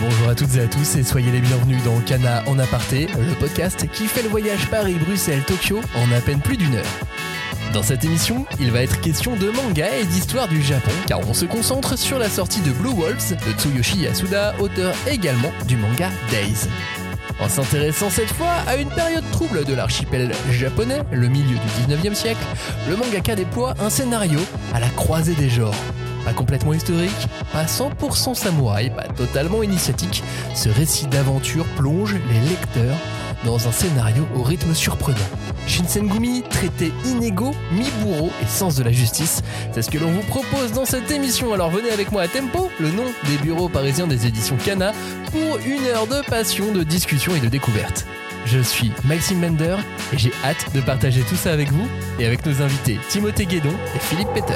[0.00, 3.34] Bonjour à toutes et à tous et soyez les bienvenus dans Kana en aparté, le
[3.34, 6.84] podcast qui fait le voyage Paris-Bruxelles-Tokyo en à peine plus d'une heure.
[7.72, 11.34] Dans cette émission, il va être question de manga et d'histoire du Japon, car on
[11.34, 16.10] se concentre sur la sortie de Blue Wolves de Tsuyoshi Yasuda, auteur également du manga
[16.30, 16.68] Days.
[17.40, 22.14] En s'intéressant cette fois à une période trouble de l'archipel japonais, le milieu du 19e
[22.14, 22.44] siècle,
[22.88, 24.40] le mangaka déploie un scénario
[24.72, 25.74] à la croisée des genres.
[26.24, 30.22] Pas complètement historique, pas 100% samouraï, pas totalement initiatique,
[30.54, 32.96] ce récit d'aventure plonge les lecteurs
[33.44, 35.18] dans un scénario au rythme surprenant.
[35.66, 40.72] Shinsengumi, traité inégaux, mi-bourreau et sens de la justice, c'est ce que l'on vous propose
[40.72, 41.52] dans cette émission.
[41.52, 44.92] Alors venez avec moi à Tempo, le nom des bureaux parisiens des éditions Cana,
[45.30, 48.06] pour une heure de passion, de discussion et de découverte.
[48.46, 49.76] Je suis Maxime Bender
[50.12, 51.86] et j'ai hâte de partager tout ça avec vous
[52.18, 54.54] et avec nos invités Timothée Guédon et Philippe Peter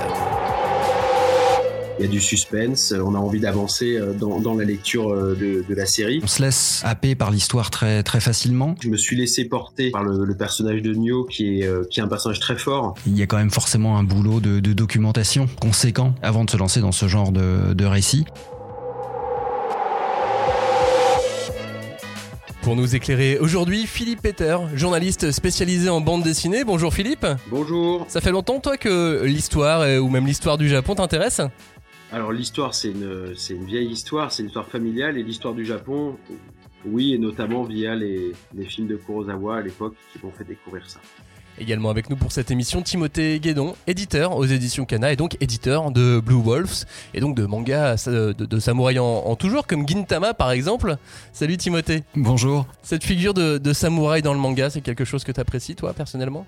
[1.98, 5.74] il y a du suspense, on a envie d'avancer euh, dans, la lecture euh, de,
[5.74, 6.20] la série.
[6.22, 8.74] On se laisse happer par l'histoire très très facilement.
[8.80, 12.02] Je me suis laissé porter par le, personnage de Nio qui est euh, qui est
[12.02, 12.94] un personnage très fort.
[13.06, 16.80] Il y a quand même forcément un boulot de, documentation conséquent avant de se lancer
[16.80, 18.24] dans ce genre de, de récit.
[22.62, 26.62] Pour nous éclairer aujourd'hui, Philippe Peter, journaliste spécialisé en bande dessinée.
[26.64, 27.26] Bonjour Philippe.
[27.50, 28.04] Bonjour.
[28.08, 31.40] Ça fait longtemps toi que l'histoire ou même l'histoire du Japon t'intéresse?
[32.12, 35.64] Alors l'histoire, c'est une, c'est une vieille histoire, c'est une histoire familiale, et l'histoire du
[35.64, 36.16] Japon,
[36.84, 40.88] oui, et notamment via les, les films de Kurosawa à l'époque qui m'ont fait découvrir
[40.88, 41.00] ça.
[41.58, 45.90] Également avec nous pour cette émission, Timothée Guédon, éditeur aux éditions Kana et donc éditeur
[45.90, 50.50] de Blue Wolves et donc de mangas de, de samouraï en, toujours comme Gintama par
[50.50, 50.96] exemple.
[51.32, 52.04] Salut Timothée.
[52.16, 52.66] Bonjour.
[52.82, 55.92] Cette figure de, de samouraï dans le manga, c'est quelque chose que tu apprécies toi
[55.92, 56.46] personnellement?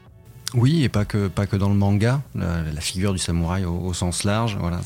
[0.55, 4.24] Oui, et pas que, pas que dans le manga, la, figure du samouraï au, sens
[4.24, 4.80] large, voilà,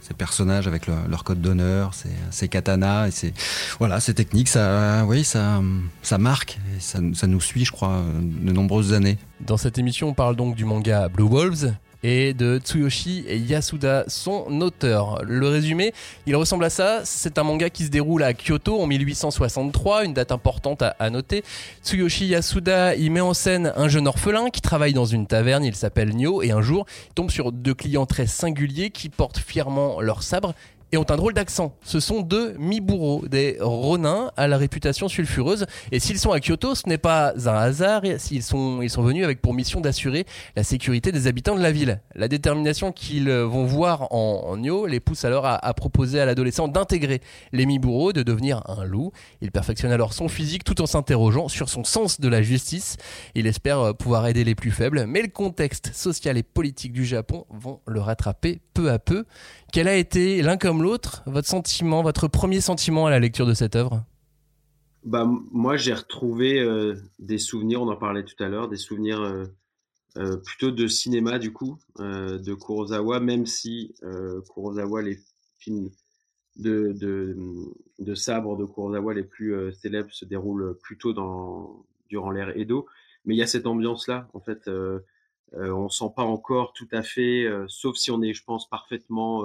[0.00, 1.92] ces personnages avec leur code d'honneur,
[2.30, 3.34] ces, katanas, et ces,
[3.78, 5.60] voilà, ces techniques, ça, oui, ça,
[6.02, 9.18] ça marque, ça nous suit, je crois, de nombreuses années.
[9.40, 14.60] Dans cette émission, on parle donc du manga Blue Wolves, et de Tsuyoshi Yasuda, son
[14.60, 15.22] auteur.
[15.24, 15.92] Le résumé,
[16.26, 17.02] il ressemble à ça.
[17.04, 21.44] C'est un manga qui se déroule à Kyoto en 1863, une date importante à, noter.
[21.84, 25.76] Tsuyoshi Yasuda, il met en scène un jeune orphelin qui travaille dans une taverne, il
[25.76, 30.00] s'appelle Nyo, et un jour, il tombe sur deux clients très singuliers qui portent fièrement
[30.00, 30.54] leur sabre
[30.92, 31.74] et ont un drôle d'accent.
[31.82, 35.66] Ce sont deux mi-bourreaux, des ronins à la réputation sulfureuse.
[35.90, 38.02] Et s'ils sont à Kyoto, ce n'est pas un hasard.
[38.04, 41.72] Ils sont, ils sont venus avec pour mission d'assurer la sécurité des habitants de la
[41.72, 42.00] ville.
[42.14, 46.68] La détermination qu'ils vont voir en, en Nyo les pousse alors à, proposer à l'adolescent
[46.68, 47.22] d'intégrer
[47.52, 49.12] les mi-bourreaux, de devenir un loup.
[49.40, 52.98] Il perfectionne alors son physique tout en s'interrogeant sur son sens de la justice.
[53.34, 57.06] Il espère euh, pouvoir aider les plus faibles, mais le contexte social et politique du
[57.06, 59.24] Japon vont le rattraper peu à peu.
[59.72, 63.54] Quel a été, l'un comme l'autre, votre sentiment, votre premier sentiment à la lecture de
[63.54, 64.04] cette œuvre?
[65.04, 69.20] Bah, Moi, j'ai retrouvé euh, des souvenirs, on en parlait tout à l'heure, des souvenirs
[69.20, 69.44] euh,
[70.18, 73.94] euh, plutôt de cinéma, du coup, de Kurosawa, même si
[74.52, 75.18] Kurosawa, les
[75.58, 75.90] films
[76.56, 76.92] de,
[77.98, 81.14] de, sabre de Kurosawa les plus célèbres se déroulent plutôt
[82.08, 82.86] durant l'ère Edo.
[83.24, 84.68] Mais il y a cette ambiance-là, en fait.
[84.68, 85.00] Euh,
[85.54, 89.44] on sent pas encore tout à fait, sauf si on est, je pense, parfaitement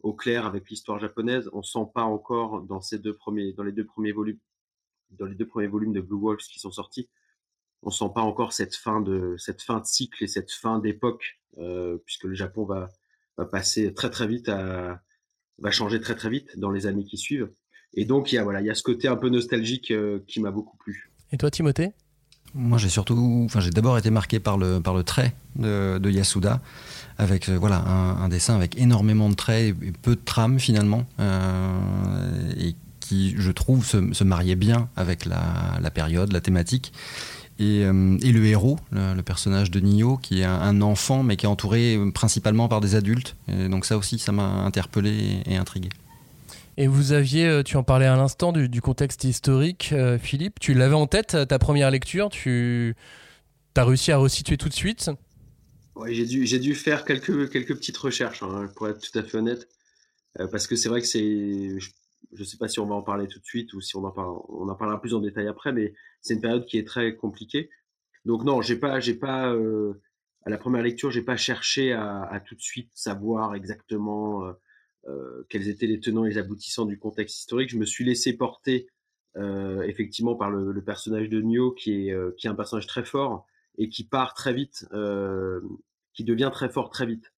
[0.00, 3.72] au clair avec l'histoire japonaise, on sent pas encore dans ces deux premiers, dans les
[3.72, 4.38] deux premiers volumes,
[5.10, 7.08] dans les deux premiers volumes de Blue Wolves qui sont sortis,
[7.82, 11.40] on sent pas encore cette fin de cette fin de cycle et cette fin d'époque,
[12.04, 12.88] puisque le Japon va,
[13.36, 15.02] va passer très très vite à
[15.58, 17.50] va changer très très vite dans les années qui suivent.
[17.94, 19.92] Et donc il y a voilà, il y a ce côté un peu nostalgique
[20.26, 21.10] qui m'a beaucoup plu.
[21.32, 21.92] Et toi, Timothée?
[22.54, 26.62] Moi, j'ai surtout, enfin, j'ai d'abord été marqué par le, par le trait de, Yasuda,
[27.18, 32.52] avec euh, voilà un, dessin avec énormément de traits et peu de trames finalement, euh,
[32.58, 36.92] et qui, je trouve, se, mariait bien avec la, période, la thématique.
[37.58, 41.48] Et, euh, le héros, le, personnage de Nio, qui est un, enfant mais qui est
[41.48, 43.36] entouré principalement par des adultes.
[43.48, 45.88] Donc ça aussi, ça m'a interpellé et intrigué.
[46.78, 50.58] Et vous aviez, tu en parlais à l'instant du, contexte historique, Philippe.
[50.60, 52.28] Tu l'avais en tête, ta première lecture.
[52.28, 52.94] Tu
[53.76, 55.10] as réussi à resituer tout de suite
[55.96, 59.22] Oui, j'ai dû, j'ai dû faire quelques, quelques petites recherches, hein, pour être tout à
[59.22, 59.68] fait honnête.
[60.38, 61.78] Euh, parce que c'est vrai que c'est.
[62.32, 64.04] Je ne sais pas si on va en parler tout de suite ou si on
[64.04, 66.86] en, parle, on en parlera plus en détail après, mais c'est une période qui est
[66.86, 67.70] très compliquée.
[68.24, 69.00] Donc, non, j'ai pas.
[69.00, 69.54] J'ai pas
[70.44, 74.54] à la première lecture, j'ai pas cherché à, à, tout de suite savoir exactement
[75.08, 77.70] euh, quels étaient les tenants et les aboutissants du contexte historique.
[77.70, 78.88] Je me suis laissé porter
[79.36, 83.04] euh, effectivement par le, personnage de Nio, qui est, euh, qui est un personnage très
[83.04, 83.46] fort
[83.78, 84.86] et qui part très vite,
[86.14, 87.32] qui devient très fort très vite.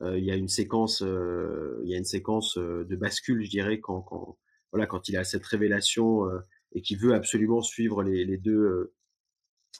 [0.00, 4.02] Il y a une séquence, il y a une séquence de bascule, je dirais, quand,
[4.02, 4.38] quand
[4.72, 6.28] voilà, quand il a cette révélation
[6.72, 8.92] et qui veut absolument suivre les, les deux,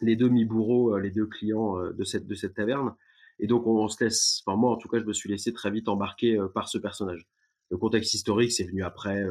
[0.01, 2.95] les deux mi-bourreaux, les deux clients de cette, de cette taverne.
[3.41, 5.71] Et donc, on, se laisse, enfin, moi, en tout cas, je me suis laissé très
[5.71, 7.27] vite embarquer par ce personnage.
[7.71, 9.25] Le contexte historique, c'est venu après,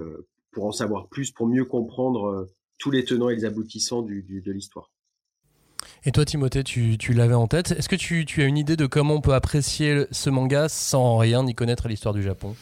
[0.52, 2.48] pour en savoir plus, pour mieux comprendre
[2.80, 4.93] tous les tenants et les aboutissants du, de l'histoire.
[6.06, 7.72] Et toi, Timothée, tu, tu l'avais en tête.
[7.72, 11.18] Est-ce que tu, tu, as une idée de comment on peut apprécier ce manga sans
[11.18, 12.56] rien ni connaître l'histoire du Japon?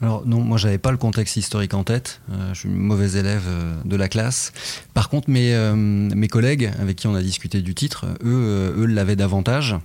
[0.00, 2.20] Alors non, moi j'avais pas le contexte historique en tête.
[2.32, 4.52] Euh, je suis une mauvaise élève euh, de la classe.
[4.94, 8.86] Par contre, mes, euh, mes collègues avec qui on a discuté du titre, eux, eux
[8.86, 9.76] l'avaient davantage.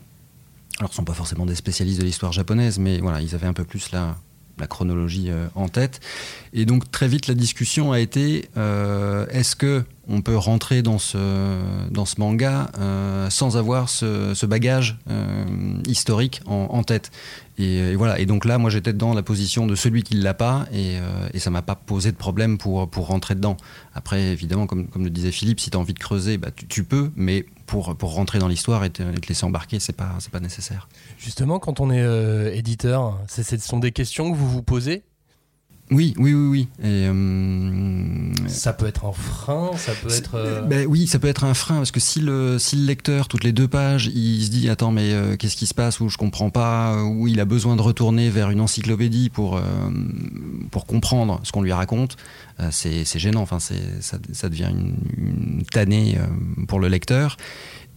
[0.80, 3.54] Alors, ce sont pas forcément des spécialistes de l'histoire japonaise, mais voilà, ils avaient un
[3.54, 4.16] peu plus la,
[4.58, 6.00] la chronologie en tête.
[6.54, 11.18] Et donc très vite, la discussion a été est-ce que on peut rentrer dans ce,
[11.92, 12.72] dans ce manga
[13.30, 14.98] sans avoir ce, ce bagage
[15.88, 17.12] historique en, tête
[17.60, 18.20] et, voilà.
[18.20, 20.98] Et donc là, moi, j'étais dans la position de celui qui ne l'a pas, et,
[21.00, 23.58] euh, et ça m'a pas posé de problème pour, pour rentrer dedans.
[23.96, 26.84] Après, évidemment, comme, comme le disait Philippe, si tu as envie de creuser, bah, tu,
[26.84, 30.88] peux, mais pour, pour rentrer dans l'histoire et te, laisser embarquer, c'est pas, pas nécessaire.
[31.18, 35.04] Justement, quand on est euh, éditeur, ce sont des questions que vous vous posez
[35.90, 36.68] oui, oui, oui, oui.
[36.84, 40.36] Et, euh, ça peut être un frein, ça peut être.
[40.36, 43.30] Euh, ben oui, ça peut être un frein parce que si le, si le lecteur,
[43.30, 46.10] toutes les deux pages, il se dit attends mais euh, qu'est-ce qui se passe ou
[46.10, 49.62] je comprends pas ou il a besoin de retourner vers une encyclopédie pour
[50.72, 52.18] pour comprendre ce qu'on lui raconte,
[52.72, 53.42] c'est gênant.
[53.42, 56.18] Enfin, c'est ça, ça, devient une, tannée
[56.68, 57.38] pour le lecteur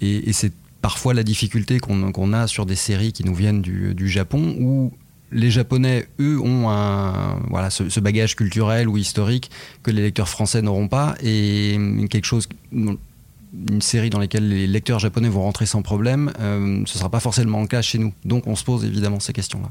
[0.01, 3.95] et, et c'est parfois la difficulté qu'on a sur des séries qui nous viennent du,
[3.95, 4.93] du Japon où
[5.32, 9.50] les Japonais, eux, ont un, voilà, ce, bagage culturel ou historique
[9.82, 11.79] que les lecteurs français n'auront pas, et
[12.11, 16.94] quelque chose, une série dans laquelle les lecteurs japonais vont rentrer sans problème, euh, ce
[16.94, 18.12] ne sera pas forcément le cas chez nous.
[18.25, 19.71] Donc on se pose évidemment ces questions-là.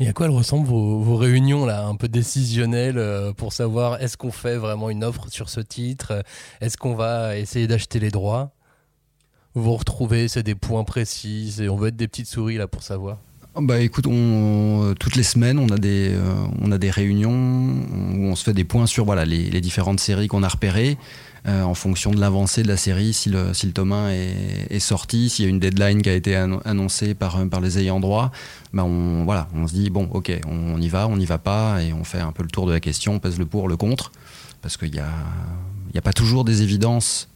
[0.00, 4.16] Et à quoi elles ressemblent vos, réunions là, un peu décisionnelles euh, pour savoir est-ce
[4.16, 6.24] qu'on fait vraiment une offre sur ce titre,
[6.60, 8.50] est-ce qu'on va essayer d'acheter les droits?
[9.54, 12.68] Vous vous retrouvez, c'est des points précis, et on veut être des petites souris là
[12.68, 13.18] pour savoir.
[13.60, 18.24] Bah écoute, on, toutes les semaines, on a des, euh, on a des réunions où
[18.26, 20.96] on se fait des points sur voilà, les, différentes séries qu'on a repérées.
[21.46, 24.78] Euh, en fonction de l'avancée de la série, si le, si le tome 1 est,
[24.80, 28.32] sorti, s'il y a une deadline qui a été annoncée par, par les ayants droit,
[28.72, 31.82] bah on, voilà, on se dit, bon, ok, on, y va, on n'y va pas,
[31.82, 33.76] et on fait un peu le tour de la question, on pèse le pour, le
[33.76, 34.12] contre,
[34.62, 35.10] parce qu'il n'y a,
[35.94, 37.28] y a pas toujours des évidences.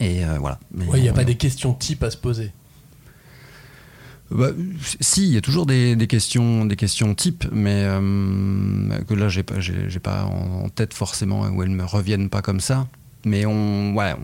[0.00, 0.58] Et euh, voilà.
[0.76, 2.52] Il n'y a pas des questions type à se poser.
[4.34, 4.50] Bah,
[5.00, 9.42] si, il y a toujours des, questions, des questions types, mais euh, que là, j'ai
[9.42, 12.86] pas, j'ai, pas en, tête forcément où elles me reviennent pas comme ça.
[13.24, 14.14] Mais on, ouais,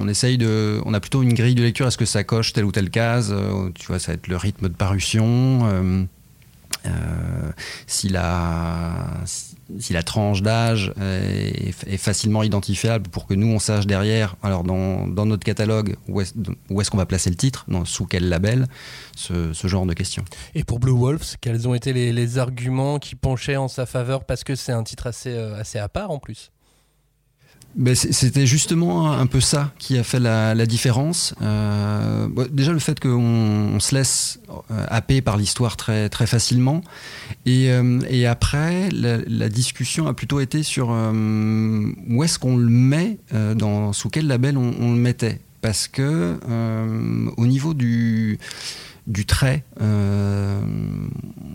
[0.00, 1.86] on, essaye de, on a plutôt une grille de lecture.
[1.86, 3.30] Est-ce que ça coche telle ou telle case?
[3.30, 6.06] Euh, Tu vois, ça va être le rythme de parution.
[6.86, 7.52] Euh,
[7.86, 8.94] si la,
[9.78, 15.06] si la tranche d'âge est, facilement identifiable pour que nous on sache derrière, alors dans,
[15.06, 18.66] notre catalogue, où est-ce, qu'on va placer le titre, sous quel label,
[19.16, 20.24] ce, genre de questions.
[20.54, 24.24] Et pour Blue Wolves, quels ont été les, les arguments qui penchaient en sa faveur
[24.24, 26.50] parce que c'est un titre assez, euh, assez à part en plus?
[27.76, 31.34] Ben, c'était justement un peu ça qui a fait la, différence.
[31.42, 34.40] Euh, déjà le fait qu'on se laisse
[34.70, 36.80] euh, happer par l'histoire très, très facilement.
[37.44, 43.18] Et, euh, après, la, discussion a plutôt été sur où est-ce qu'on le met,
[43.54, 45.40] dans, sous quel label on, on le mettait?
[45.60, 46.38] Parce que
[47.36, 48.38] au niveau du
[49.06, 49.64] du trait.
[49.80, 50.60] Euh,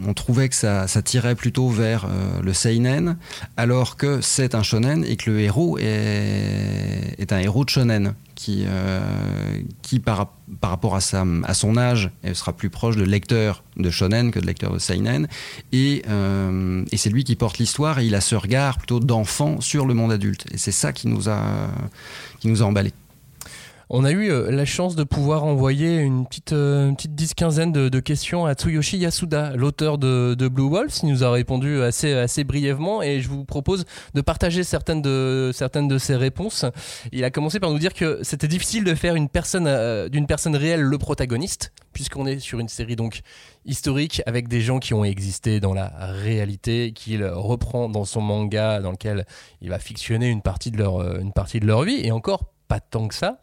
[0.07, 3.17] on trouvait que ça, tirait plutôt vers euh, le seinen,
[3.57, 8.63] alors que c'est un shonen et que le héros est, un héros de shonen qui,
[8.65, 9.01] euh,
[9.81, 13.89] qui par, par rapport à, sa, à son âge, sera plus proche de lecteur de
[13.89, 15.27] shonen que de lecteur de seinen.
[15.71, 16.03] Et,
[16.91, 19.93] et c'est lui qui porte l'histoire et il a ce regard plutôt d'enfant sur le
[19.93, 20.45] monde adulte.
[20.51, 21.69] Et c'est ça qui nous a,
[22.39, 22.93] qui nous a emballés.
[23.93, 27.99] On a eu euh, la chance de pouvoir envoyer une petite, euh, petite dix-quinzaine de,
[27.99, 31.01] questions à Tsuyoshi Yasuda, l'auteur de, Blue Wolves.
[31.03, 33.83] Il nous a répondu assez, assez brièvement et je vous propose
[34.13, 36.63] de partager certaines de, certaines de ses réponses.
[37.11, 40.25] Il a commencé par nous dire que c'était difficile de faire une personne, euh, d'une
[40.25, 43.19] personne réelle le protagoniste, puisqu'on est sur une série donc
[43.65, 48.79] historique avec des gens qui ont existé dans la réalité, qu'il reprend dans son manga
[48.79, 49.25] dans lequel
[49.59, 52.79] il va fictionner une partie de leur, une partie de leur vie et encore pas
[52.79, 53.41] tant que ça.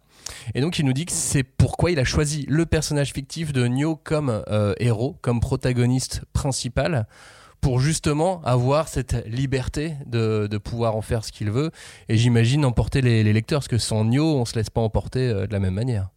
[0.55, 3.67] Et donc il nous dit que c'est pourquoi il a choisi le personnage fictif de
[3.67, 7.07] Nyo comme euh, héros, comme protagoniste principal
[7.61, 11.71] pour justement avoir cette liberté de, de pouvoir en faire ce qu'il veut
[12.09, 15.47] et j'imagine emporter les, lecteurs parce que sans Nyo on se laisse pas emporter euh,
[15.47, 16.11] de la même manière.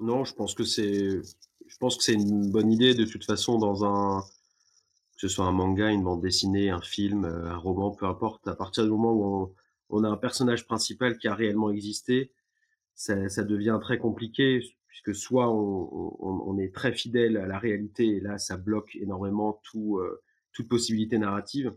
[0.00, 1.20] Non, je pense que c'est
[1.66, 4.24] je pense que c'est une bonne idée de toute façon dans un
[5.14, 8.46] que ce soit un manga, une bande dessinée, un film, un roman, peu importe.
[8.48, 9.54] À partir du moment où
[9.90, 12.32] on, a un personnage principal qui a réellement existé,
[12.94, 18.16] ça, ça devient très compliqué puisque soit on, on, est très fidèle à la réalité
[18.16, 20.00] et là ça bloque énormément tout,
[20.52, 21.74] toute possibilité narrative,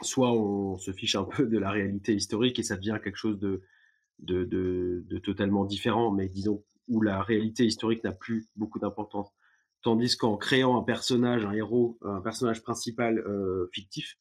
[0.00, 3.38] soit on se fiche un peu de la réalité historique et ça devient quelque chose
[3.38, 3.62] de,
[4.18, 9.30] de, de, totalement différent, mais disons où la réalité historique n'a plus beaucoup d'importance.
[9.82, 14.16] Tandis qu'en créant un personnage, un héros, un personnage principal euh, fictif,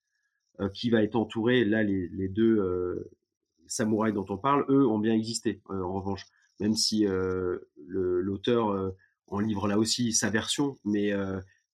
[0.59, 3.11] euh, qui va être entouré, là les, les deux euh,
[3.71, 6.25] samouraïs dont on parle, eux ont bien existé en revanche,
[6.59, 7.05] même si
[7.87, 8.93] l'auteur
[9.27, 11.11] en livre là aussi sa version, mais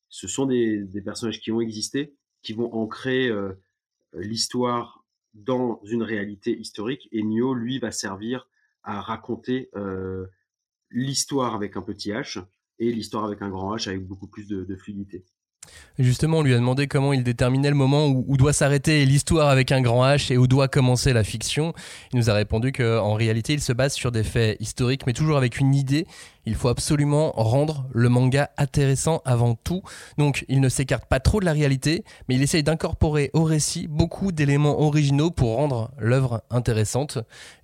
[0.09, 2.13] ce sont des, personnages qui ont existé,
[2.43, 3.31] qui vont ancrer
[4.13, 8.47] l'histoire dans une réalité historique et Nio, lui, va servir
[8.83, 10.25] à raconter euh,
[10.89, 12.43] l'histoire avec un petit H
[12.79, 15.25] et l'histoire avec un grand H avec beaucoup plus de fluidité.
[15.99, 19.71] Justement, on lui a demandé comment il déterminait le moment où, doit s'arrêter l'histoire avec
[19.71, 21.73] un grand H et où doit commencer la fiction.
[22.13, 25.37] Il nous a répondu qu'en réalité, il se base sur des faits historiques, mais toujours
[25.37, 26.05] avec une idée.
[26.45, 29.81] Il faut absolument rendre le manga intéressant avant tout.
[30.19, 33.87] Donc, il ne s'écarte pas trop de la réalité, mais il essaye d'incorporer au récit
[33.87, 37.17] beaucoup d'éléments originaux pour rendre l'œuvre intéressante.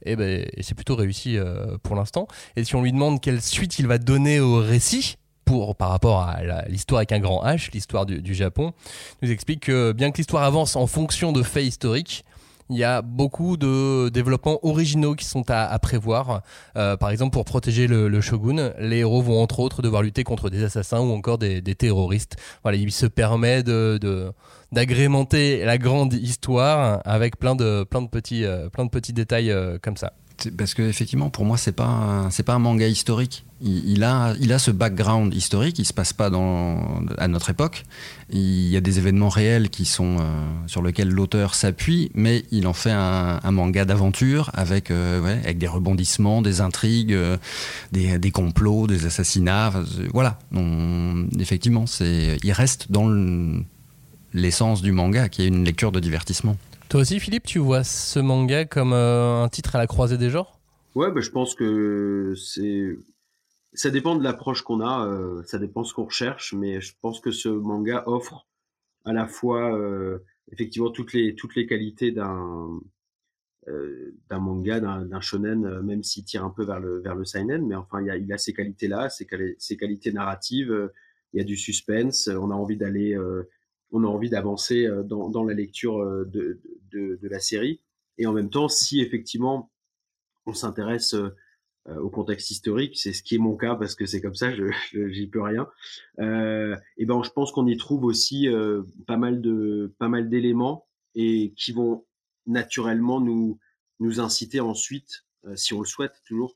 [0.06, 2.28] Et, ben, c'est plutôt réussi euh, pour l'instant.
[2.56, 6.22] Et si on lui demande quelle suite il va donner au récit, pour, par rapport
[6.22, 8.74] à l'histoire avec un grand H, l'histoire du, Japon,
[9.22, 12.24] nous explique que bien que l'histoire avance en fonction de faits historiques,
[12.70, 16.42] il y a beaucoup de développements originaux qui sont à, prévoir.
[16.78, 20.50] Euh, par exemple, pour protéger le, shogun, les héros vont entre autres devoir lutter contre
[20.50, 22.38] des assassins ou encore des, terroristes.
[22.64, 24.34] Voilà, il se permet de,
[24.72, 29.52] d'agrémenter la grande histoire avec plein de, plein de, petits, euh, plein de petits détails
[29.52, 30.14] euh, comme ça
[30.52, 33.46] parce que effectivement, pour moi, c'est pas c'est pas un manga historique.
[33.66, 35.80] Il, a il a ce background historique.
[35.80, 37.86] Il se passe pas dans à notre époque.
[38.30, 40.24] Il y a des événements réels qui sont euh,
[40.68, 45.68] sur lesquels l'auteur s'appuie, mais il en fait un, manga d'aventure avec euh, avec des
[45.68, 47.38] rebondissements, des intrigues, euh,
[47.92, 49.72] des, des, complots, des assassinats.
[50.14, 50.40] voilà.
[51.40, 53.10] effectivement, c'est il reste dans
[54.34, 56.58] l'essence du manga, qui est une lecture de divertissement.
[56.94, 60.30] Toi aussi, Philippe, tu vois ce manga comme euh, un titre à la croisée des
[60.30, 60.60] genres?
[60.94, 62.96] Ouais, bah, je pense que c'est.
[63.74, 67.20] Ça dépend de l'approche qu'on a, euh, ça dépend ce qu'on recherche, mais je pense
[67.20, 68.46] que ce manga offre
[69.06, 70.20] à la fois euh,
[70.52, 72.80] effectivement toutes les toutes les qualités d'un
[74.30, 77.74] d'un manga, d'un shonen, même s'il tire un peu vers le vers le seinen, mais
[77.74, 80.92] enfin il, a, il ces qualités là, ces, ces qualités narratives,
[81.34, 83.18] il y a du suspense, on a envie d'aller
[83.94, 87.80] on a envie d'avancer euh, dans, la lecture euh, de, la série.
[88.18, 89.72] Et en même temps, si effectivement
[90.46, 91.30] on s'intéresse euh,
[92.00, 94.66] au contexte historique, c'est ce qui est mon cas parce que c'est comme ça, je
[95.10, 95.68] j'y peux rien.
[96.18, 98.48] et ben, je pense qu'on y trouve aussi
[99.06, 102.06] pas mal de pas mal d'éléments et qui vont
[102.46, 103.60] naturellement nous
[104.00, 106.56] nous inciter ensuite, si on le souhaite toujours,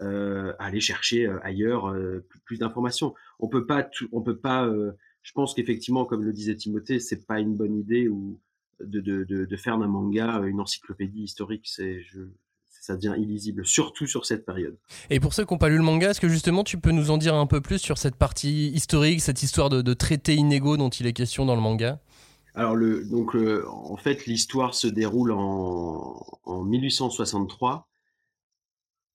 [0.00, 1.96] à aller chercher ailleurs
[2.44, 3.14] plus, d'informations.
[3.38, 4.70] On peut pas on peut pas
[5.26, 8.38] je pense qu'effectivement, comme le disait Timothée, c'est pas une bonne idée ou
[8.78, 11.66] de, de, de, faire d'un manga une encyclopédie historique.
[11.66, 12.00] C'est,
[12.70, 14.78] ça devient illisible, surtout sur cette période.
[15.10, 17.10] Et pour ceux qui n'ont pas lu le manga, est-ce que justement tu peux nous
[17.10, 20.76] en dire un peu plus sur cette partie historique, cette histoire de, de traités inégaux
[20.76, 21.98] dont il est question dans le manga?
[22.54, 27.88] Alors le, donc en fait l'histoire se déroule en, en 1863.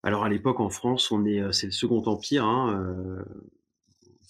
[0.03, 2.43] Alors à l'époque en France, on est c'est le Second Empire.
[2.43, 3.23] Hein, euh,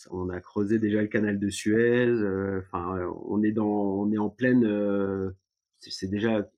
[0.09, 2.07] on a creusé déjà le canal de Suez.
[2.07, 5.31] Euh, enfin, on est dans, on est en pleine, euh,
[5.79, 6.49] c'est déjà,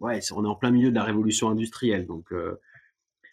[0.00, 2.06] ouais, on est en plein milieu de la révolution industrielle.
[2.06, 2.56] Donc, euh,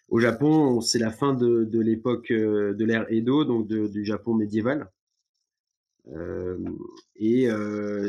[0.08, 4.88] au Japon, c'est la fin de, l'époque de l'ère Edo, donc du Japon médiéval.
[7.16, 7.48] et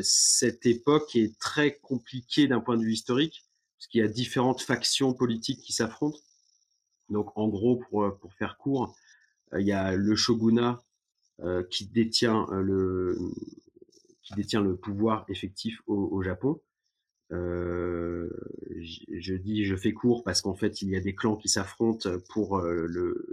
[0.03, 3.45] cette époque est très compliquée d'un point de vue historique,
[3.77, 6.19] parce qu'il y a différentes factions politiques qui s'affrontent.
[7.09, 8.95] Donc, en gros, pour, pour faire court,
[9.57, 10.86] il y a le shogunat euh,
[11.69, 13.17] qui détient euh, le
[14.23, 16.59] qui détient le pouvoir effectif au, Japon.
[17.31, 18.29] Euh,
[18.75, 22.09] je dis je fais court parce qu'en fait il y a des clans qui s'affrontent
[22.29, 23.25] pour euh, le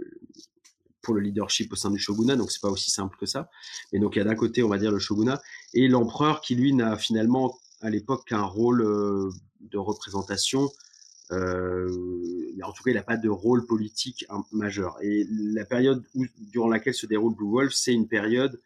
[1.01, 3.49] pour le leadership au sein du shogunat, donc c'est pas aussi simple que ça.
[3.91, 5.41] Et donc il y a d'un côté on va dire le shogunat
[5.73, 8.83] et l'empereur qui lui n'a finalement à l'époque qu'un rôle
[9.59, 10.84] de représentation euh,
[11.31, 14.97] en tout cas, il n'a pas de rôle politique majeur.
[15.01, 16.03] Et la période
[16.37, 18.59] durant laquelle se déroule Blue Wolf, c'est une période,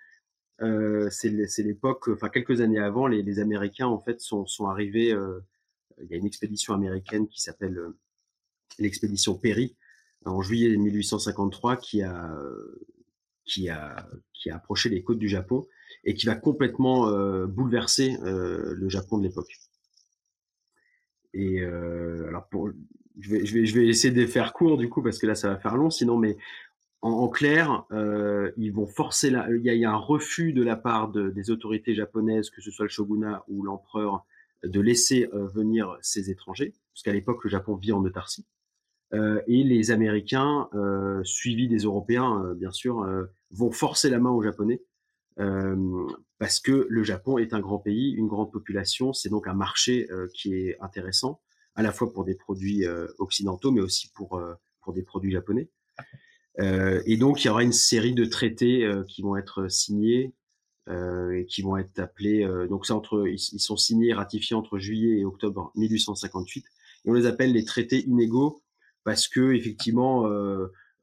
[0.62, 5.14] euh, c'est l'époque, enfin quelques années avant, les, Américains en fait sont, arrivés.
[5.14, 5.40] Euh,
[6.02, 7.98] il y a une expédition américaine qui s'appelle euh,
[8.78, 9.76] l'expédition Perry
[10.26, 12.34] en juillet 1853 qui a
[13.46, 15.68] qui a qui a approché les côtes du Japon
[16.04, 17.10] et qui va complètement
[17.48, 19.52] bouleverser le Japon de l'époque.
[21.34, 22.70] Et alors pour,
[23.20, 25.36] je vais, je vais, je vais essayer de faire court du coup parce que là
[25.36, 25.90] ça va faire long.
[25.90, 26.38] Sinon, mais
[27.02, 29.30] en, clair, euh, ils vont forcer.
[29.30, 32.86] La, il, y a, un refus de la part des autorités japonaises, que ce soit
[32.86, 34.26] le shogunat ou l'empereur,
[34.64, 38.46] de laisser euh, venir ces étrangers, parce qu'à l'époque le Japon vit en autarcie.
[39.14, 40.70] Euh, et les Américains,
[41.24, 43.08] suivis des Européens, bien sûr,
[43.52, 44.82] vont forcer la main aux Japonais
[46.38, 50.08] parce que le Japon est un grand pays, une grande population, c'est donc un marché
[50.34, 51.42] qui est intéressant,
[51.76, 52.86] à la fois pour des produits
[53.20, 54.42] occidentaux, mais aussi pour,
[54.82, 55.70] pour des produits japonais.
[56.58, 60.34] Et donc, il y aura une série de traités qui vont être signés
[60.90, 62.46] et qui vont être appelés.
[62.70, 66.66] donc, entre, ils, sont signés ratifiés entre juillet et octobre 1858.
[67.06, 68.62] Et on les appelle les traités inégaux
[69.06, 70.28] parce que effectivement,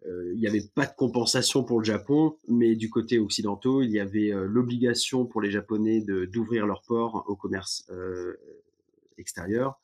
[0.04, 3.98] il n'y avait pas de compensation pour le Japon, mais du côté occidentaux, il y
[3.98, 7.90] avait l'obligation pour les Japonais d'ouvrir leurs ports au commerce
[9.18, 9.80] extérieur.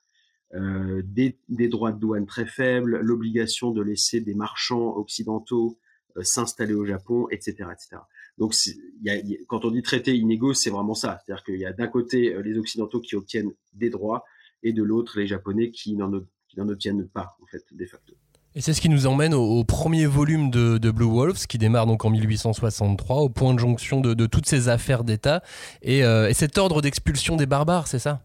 [0.54, 5.78] Euh, des, des, droits de douane très faibles, l'obligation de laisser des marchands occidentaux
[6.19, 8.02] euh, s'installer au Japon, etc., etc.
[8.37, 8.54] Donc,
[9.00, 9.16] y a,
[9.47, 11.21] quand on dit traité inégaux, c'est vraiment ça.
[11.25, 14.25] C'est-à-dire qu'il y a d'un côté euh, les occidentaux qui obtiennent des droits
[14.62, 16.12] et de l'autre les japonais qui n'en
[16.59, 18.14] obtiennent pas, en fait, de facto.
[18.54, 22.04] Et c'est ce qui nous emmène au, premier volume de, Blue Wolves, qui démarre donc
[22.04, 25.42] en 1863, au point de jonction de, toutes ces affaires d'État
[25.80, 28.23] et, et cet ordre d'expulsion des barbares, c'est ça?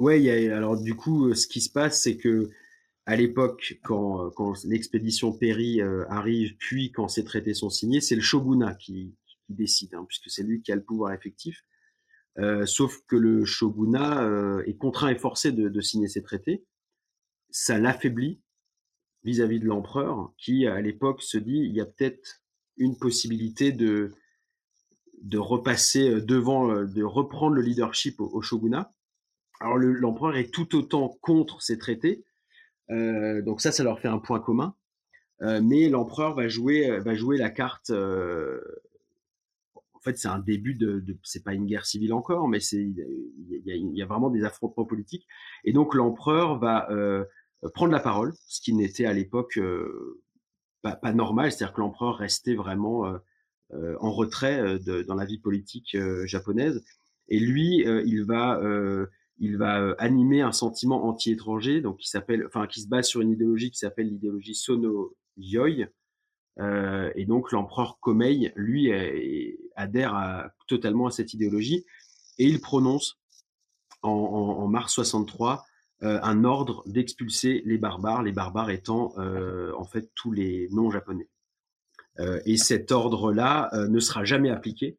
[0.00, 2.50] Ouais, alors du coup, euh, ce qui se passe, c'est que
[3.04, 8.14] à l'époque, quand, euh, l'expédition Perry euh, arrive, puis quand ces traités sont signés, c'est
[8.14, 9.14] le shogunat qui,
[9.48, 11.64] décide, hein, puisque c'est lui qui a le pouvoir effectif.
[12.38, 14.24] Euh, sauf que le shogunat
[14.64, 16.64] est contraint et forcé de, de signer ces traités.
[17.50, 18.40] Ça l'affaiblit
[19.24, 22.40] vis-à-vis de l'empereur, qui à l'époque se dit il y a peut-être
[22.76, 24.12] une possibilité de
[25.22, 28.94] de repasser devant, de reprendre le leadership au shogunat.
[29.60, 32.24] Alors l'empereur est tout autant contre ces traités,
[32.90, 34.74] euh, donc ça, ça leur fait un point commun.
[35.42, 37.90] Euh, mais l'empereur va jouer, va jouer la carte.
[37.90, 38.60] Euh,
[39.94, 42.82] en fait, c'est un début de, de c'est pas une guerre civile encore, mais c'est
[42.82, 45.26] il y, y a, vraiment des affrontements politiques.
[45.64, 46.88] Et donc l'empereur va
[47.74, 49.58] prendre la parole, ce qui n'était à l'époque
[50.82, 53.04] pas, pas, normal, c'est-à-dire que l'empereur restait vraiment
[53.72, 56.82] en retrait de, dans la vie politique japonaise.
[57.28, 58.60] Et lui, il va
[59.40, 63.22] il va euh, animer un sentiment anti-étranger, donc qui s'appelle, enfin, qui se base sur
[63.22, 65.86] une idéologie qui s'appelle l'idéologie Sono Yoi.
[66.58, 68.92] Euh, et donc l'empereur Komei, lui,
[69.76, 71.86] adhère totalement à cette idéologie
[72.38, 73.18] et il prononce
[74.02, 75.56] en, mars 63 euh,
[76.02, 81.28] un ordre d'expulser les barbares, les barbares étant en fait tous les non-japonais.
[82.46, 84.98] et cet ordre-là ne sera jamais appliqué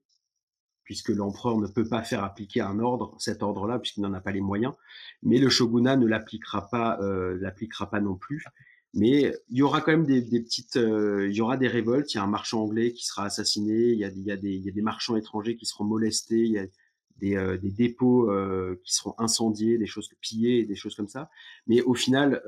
[0.92, 4.34] puisque l'empereur ne peut pas faire appliquer un ordre, cet ordre-là, puisqu'il n'en a pas
[4.34, 4.74] les moyens.
[5.24, 8.44] Mais le shogunat ne l'appliquera pas, euh, l'appliquera pas non plus.
[8.94, 12.14] Mais il y aura quand même des, petites, euh, il y aura des révoltes.
[12.14, 13.74] Il y a un marchand anglais qui sera assassiné.
[13.74, 15.86] Il y a, il y a, des, il y a des marchands étrangers qui seront
[15.86, 16.44] molestés.
[16.44, 16.60] Il y
[17.18, 18.30] des, euh, des dépôts
[18.84, 21.30] qui seront incendiés, des choses pillées, des choses comme ça.
[21.68, 22.42] Mais au final,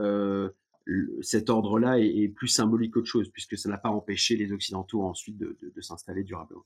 [1.21, 5.37] cet ordre-là est, plus symbolique qu'autre chose, puisque ça n'a pas empêché les Occidentaux ensuite
[5.37, 6.65] de, de s'installer durablement.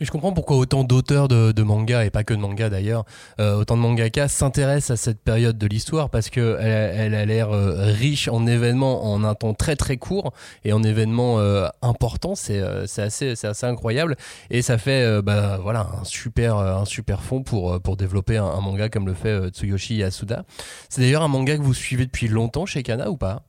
[0.00, 3.04] Mais je comprends pourquoi autant d'auteurs de, manga, et pas que de manga d'ailleurs,
[3.40, 7.50] euh, autant de mangaka s'intéressent à cette période de l'histoire parce qu'elle elle a l'air
[7.50, 10.32] euh, riche en événements en un temps très très court
[10.64, 12.34] et en événements euh, importants.
[12.34, 14.16] C'est assez, assez incroyable
[14.50, 18.60] et ça fait bah, voilà, un, super, un super fond pour, pour développer un, un
[18.60, 20.44] manga comme le fait Tsuyoshi Yasuda.
[20.88, 23.42] C'est d'ailleurs un manga que vous suivez depuis longtemps chez Kana ou pas?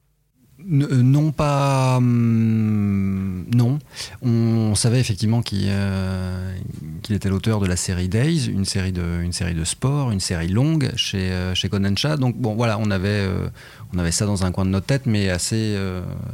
[0.65, 1.97] Non, pas.
[1.97, 3.77] Hum, non.
[4.21, 6.57] On savait effectivement euh,
[7.03, 10.19] qu'il était l'auteur de la série Days, une série de, une série de sport, une
[10.19, 12.17] série longue chez, euh, chez Kodansha.
[12.17, 13.27] Donc, bon, voilà, on avait,
[13.93, 15.77] on avait ça dans un coin de notre tête, mais assez,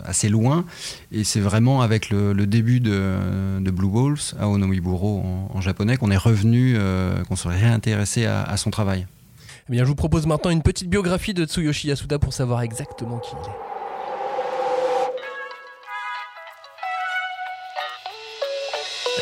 [0.06, 0.66] assez loin.
[1.12, 6.18] Et c'est vraiment avec le, début de, Blue Balls, à Onomiburo en, japonais, qu'on est
[6.18, 6.78] revenu,
[7.28, 9.06] qu'on serait réintéressé à, à son travail.
[9.70, 13.20] Eh bien, je vous propose maintenant une petite biographie de Tsuyoshi Yasuda pour savoir exactement
[13.20, 13.73] qui il est.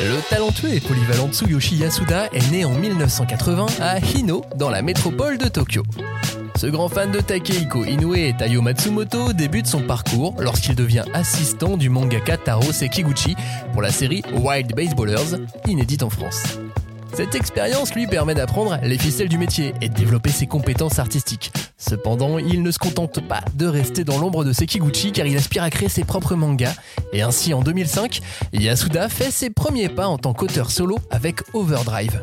[0.04, 5.38] Le talentueux et polyvalent Tsuyoshi Yasuda est né en 1980 à Hino, dans la métropole
[5.38, 5.84] de Tokyo.
[6.56, 11.76] Ce grand fan de Takehiko Inoue et Tayo Matsumoto débute son parcours lorsqu'il devient assistant
[11.76, 13.36] du mangaka Taro Sekiguchi
[13.72, 15.38] pour la série Wild Baseballers,
[15.68, 16.58] inédite en France.
[17.14, 21.52] Cette expérience lui permet d'apprendre les ficelles du métier et de développer ses compétences artistiques.
[21.76, 25.62] Cependant, il ne se contente pas de rester dans l'ombre de Sekiguchi car il aspire
[25.62, 26.74] à créer ses propres mangas.
[27.12, 28.20] Et ainsi, en 2005,
[28.54, 32.22] Yasuda fait ses premiers pas en tant qu'auteur solo avec Overdrive.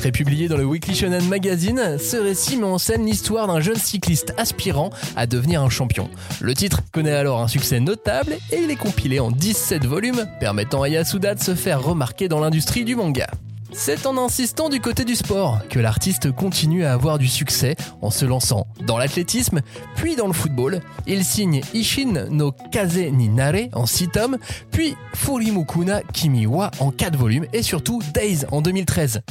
[0.00, 4.32] Prépublié dans le Weekly Shonen Magazine, ce récit met en scène l'histoire d'un jeune cycliste
[4.38, 6.08] aspirant à devenir un champion.
[6.40, 10.80] Le titre connaît alors un succès notable et il est compilé en 17 volumes, permettant
[10.80, 13.26] à Yasuda de se faire remarquer dans l'industrie du manga.
[13.72, 18.10] C'est en insistant du côté du sport que l'artiste continue à avoir du succès en
[18.10, 19.60] se lançant dans l'athlétisme,
[19.94, 20.80] puis dans le football.
[21.06, 24.38] Il signe Ishin no Kaze ni Nare en 6 tomes,
[24.70, 29.22] puis Furimukuna Kimiwa en 4 volumes et surtout Days en 2013.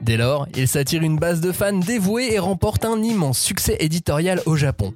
[0.00, 4.40] Dès lors, il s'attire une base de fans dévoués et remporte un immense succès éditorial
[4.46, 4.94] au Japon.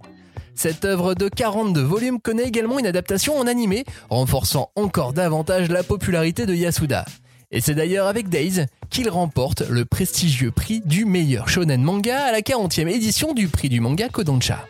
[0.54, 5.82] Cette œuvre de 42 volumes connaît également une adaptation en animé, renforçant encore davantage la
[5.82, 7.04] popularité de Yasuda.
[7.52, 12.32] Et c'est d'ailleurs avec Days qu'il remporte le prestigieux prix du meilleur shonen manga à
[12.32, 14.66] la 40e édition du prix du manga Kodansha.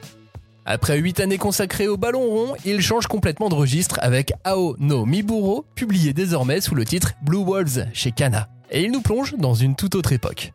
[0.65, 5.07] Après 8 années consacrées au ballon rond, il change complètement de registre avec Ao no
[5.07, 8.49] Miburo, publié désormais sous le titre Blue Wolves chez Kana.
[8.71, 10.53] Et il nous plonge dans une toute autre époque.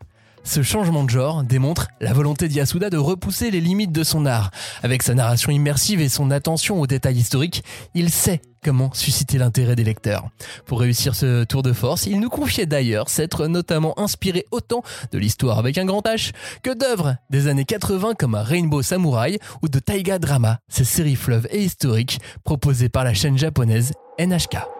[0.47, 4.49] Ce changement de genre démontre la volonté d'Yasuda de repousser les limites de son art.
[4.81, 9.75] Avec sa narration immersive et son attention aux détails historiques, il sait comment susciter l'intérêt
[9.75, 10.29] des lecteurs.
[10.65, 15.17] Pour réussir ce tour de force, il nous confiait d'ailleurs s'être notamment inspiré autant de
[15.17, 16.31] l'histoire avec un grand H
[16.63, 21.47] que d'œuvres des années 80 comme Rainbow Samurai ou de Taiga Drama, ces séries fleuves
[21.51, 24.76] et historiques proposées par la chaîne japonaise NHK.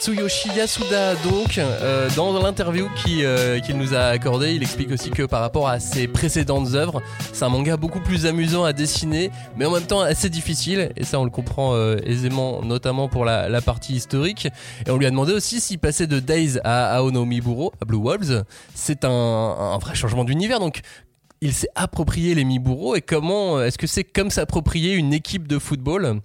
[0.00, 5.24] Tsuyoshi Yasuda, donc, euh, dans l'interview euh, qu'il nous a accordé, il explique aussi que
[5.24, 9.64] par rapport à ses précédentes œuvres, c'est un manga beaucoup plus amusant à dessiner, mais
[9.66, 13.60] en même temps assez difficile, et ça on le comprend euh, aisément, notamment pour la,
[13.60, 14.46] partie historique.
[14.86, 17.98] Et on lui a demandé aussi s'il passait de Days à Aono Miburo, à Blue
[17.98, 18.44] Wolves,
[18.76, 20.82] c'est un, un vrai changement d'univers, donc
[21.40, 25.58] il s'est approprié les Miburo et comment est-ce que c'est comme s'approprier une équipe de
[25.58, 26.20] football?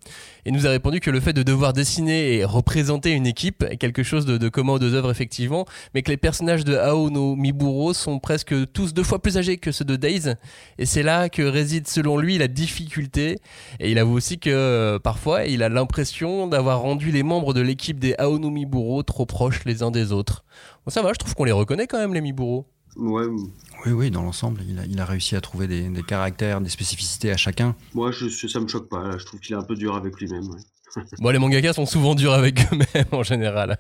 [0.46, 3.78] Et nous a répondu que le fait de devoir dessiner et représenter une équipe est
[3.78, 7.36] quelque chose de, commun aux deux œuvres effectivement, mais que les personnages de Ao no
[7.36, 10.34] Miburo sont presque tous deux fois plus âgés que ceux de Days
[10.78, 13.40] et c'est là que réside selon lui la difficulté
[13.80, 17.62] et il avoue aussi que euh, parfois il a l'impression d'avoir rendu les membres de
[17.62, 20.44] l'équipe des Ao no Miburo trop proches les uns des autres.
[20.86, 22.66] Bon, ça va, je trouve qu'on les reconnaît quand même les Miburo.
[22.96, 23.26] Ouais,
[23.86, 26.70] oui, oui, dans l'ensemble, il a, il a, réussi à trouver des, des, caractères, des
[26.70, 27.76] spécificités à chacun.
[27.94, 29.08] Moi, je, ça me choque pas.
[29.08, 29.18] Là.
[29.18, 30.48] Je trouve qu'il est un peu dur avec lui-même.
[30.50, 31.02] Ouais.
[31.20, 33.80] bon, les mangakas sont souvent durs avec eux-mêmes en général.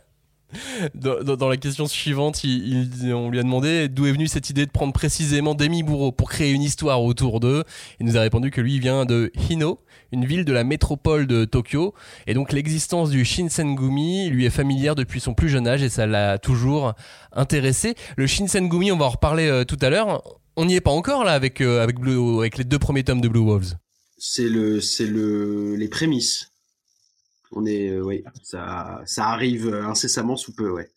[0.93, 4.71] Dans, la question suivante, il, on lui a demandé d'où est venue cette idée de
[4.71, 7.63] prendre précisément Demi Bourreau pour créer une histoire autour d'eux?
[7.99, 9.79] Il nous a répondu que lui vient de Hino,
[10.13, 11.93] une ville de la métropole de Tokyo.
[12.27, 16.05] Et donc l'existence du Shinsengumi lui est familière depuis son plus jeune âge et ça
[16.05, 16.93] l'a toujours
[17.33, 17.95] intéressé.
[18.15, 20.23] Le Shinsengumi, on va en reparler euh, tout à l'heure.
[20.55, 23.27] On n'y est pas encore là avec, euh, avec, avec les deux premiers tomes de
[23.27, 23.73] Blue Wolves.
[24.17, 26.51] C'est le, c'est le, les prémices.
[27.51, 30.89] On est, euh, oui, ça, ça arrive incessamment sous peu, ouais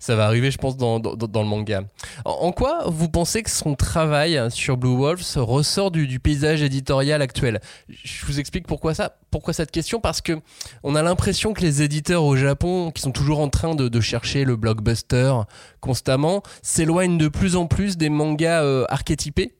[0.00, 1.82] ça va arriver, je pense, dans, dans, le manga.
[2.24, 7.60] En, quoi vous pensez que son travail sur Blue Wolves ressort du, paysage éditorial actuel?
[7.88, 9.18] Je vous explique pourquoi ça.
[9.30, 10.40] Pourquoi cette question Parce que
[10.82, 14.44] on a l'impression que les éditeurs au Japon, qui sont toujours en train de, chercher
[14.44, 15.34] le blockbuster
[15.80, 19.54] constamment, s'éloignent de plus en plus des mangas euh, archétypés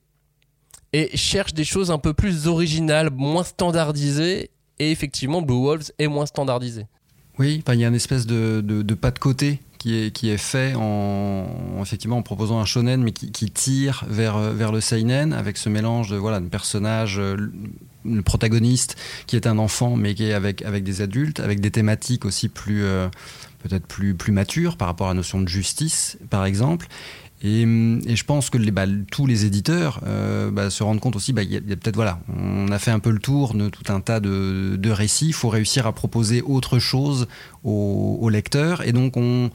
[0.91, 4.49] et cherchent des choses un peu plus originales, moins standardisées.
[4.79, 6.87] Et effectivement, Blue Wolves est moins standardisé.
[7.37, 10.37] Oui, il y a une espèce de, de, pas de côté qui est, qui est
[10.37, 11.47] fait en,
[11.81, 16.11] effectivement, en proposant un shonen, mais qui, tire vers, vers le seinen, avec ce mélange
[16.11, 17.51] de, voilà, de personnages, euh,
[18.05, 21.71] le protagoniste qui est un enfant, mais qui est avec, avec des adultes, avec des
[21.71, 22.83] thématiques aussi plus...
[22.83, 23.09] Euh,
[23.63, 26.87] peut-être plus, plus matures par rapport à la notion de justice, par exemple,
[27.43, 31.33] et, je pense que les, bah, tous les éditeurs euh, bah, se rendent compte aussi,
[31.33, 33.91] bah, il y a, peut-être voilà, on a fait un peu le tour de tout
[33.91, 35.27] un tas de, de récits.
[35.27, 37.27] Il faut réussir à proposer autre chose
[37.63, 39.49] aux, lecteurs, et donc on,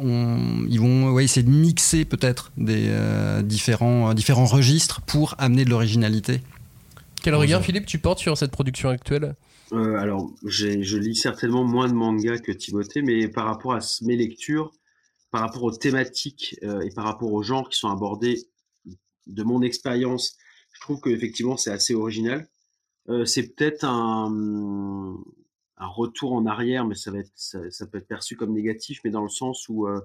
[0.00, 5.64] on, ils vont ouais, essayer de mixer peut-être des euh, différents, différents registres pour amener
[5.64, 6.40] de l'originalité.
[7.22, 9.34] Quel regard, Philippe, tu portes sur cette production actuelle?
[9.72, 14.16] Euh, Alors, je lis certainement moins de mangas que Timothée, mais par rapport à mes
[14.16, 14.72] lectures
[15.36, 18.48] par rapport aux thématiques euh, et par rapport aux genres qui sont abordés,
[19.26, 20.38] de mon expérience,
[20.72, 22.48] je trouve qu'effectivement c'est assez original.
[23.10, 25.14] Euh, c'est peut-être un,
[25.76, 29.86] retour en arrière, mais ça, peut être perçu comme négatif, mais dans le sens où
[29.86, 30.00] euh,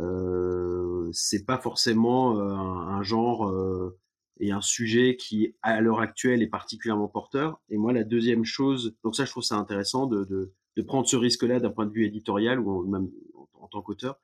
[0.00, 3.54] euh c'est pas forcément un, genre
[4.40, 7.60] et un sujet qui à l'heure actuelle est particulièrement porteur.
[7.68, 11.60] Et moi la deuxième chose, donc ça je trouve ça intéressant de prendre ce risque-là
[11.60, 13.08] d'un point de vue éditorial ou même
[13.54, 14.18] en, tant qu'auteur.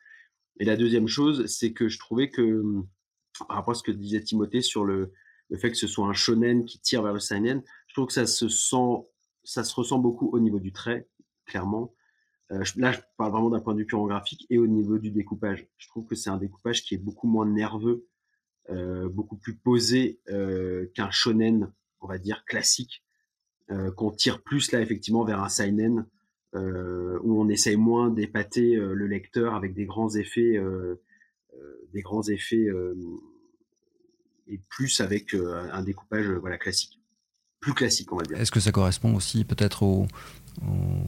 [0.58, 2.62] Et la deuxième chose, c'est que je trouvais que,
[3.48, 5.12] par rapport à ce que disait Timothée sur le,
[5.50, 8.12] le fait que ce soit un shonen qui tire vers le seinen, je trouve que
[8.12, 9.06] ça se sent,
[9.42, 11.08] ça se ressent beaucoup au niveau du trait,
[11.46, 11.94] clairement.
[12.52, 15.10] Euh, là, je parle vraiment d'un point de vue purement graphique et au niveau du
[15.10, 15.66] découpage.
[15.78, 18.06] Je trouve que c'est un découpage qui est beaucoup moins nerveux,
[18.70, 23.04] euh, beaucoup plus posé euh, qu'un shonen, on va dire classique,
[23.70, 26.06] euh, qu'on tire plus là effectivement vers un seinen
[26.54, 30.58] où on essaye moins d'épater euh, le lecteur avec des grands effets,
[31.92, 32.66] des grands effets
[34.48, 37.00] et plus avec un découpage voilà classique,
[37.60, 38.38] plus classique on va dire.
[38.38, 40.06] Est-ce que ça correspond aussi peut-être au,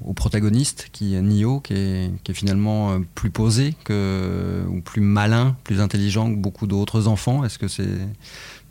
[0.05, 5.01] au, protagoniste qui est Nio, qui est, qui est, finalement plus posé que, ou plus
[5.01, 7.45] malin, plus intelligent que beaucoup d'autres enfants?
[7.45, 7.99] Est-ce que c'est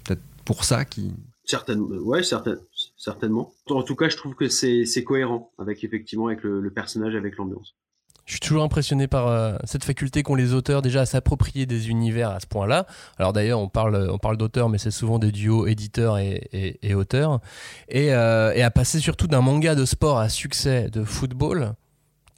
[0.04, 1.14] peut-être pour ça qui
[1.46, 2.56] Certainement, ouais, certain,
[2.98, 3.54] certainement.
[3.70, 7.76] En tout cas, je trouve que c'est cohérent avec effectivement avec le, personnage, avec l'ambiance.
[8.26, 11.90] Je suis toujours impressionné par euh, cette faculté qu'ont les auteurs déjà à s'approprier des
[11.90, 12.88] univers à ce point-là.
[13.18, 17.40] Alors d'ailleurs, on parle, on parle d'auteurs, mais c'est souvent des duos éditeurs et, auteurs.
[17.88, 21.76] Et, euh, et, à passer surtout d'un manga de sport à succès de football,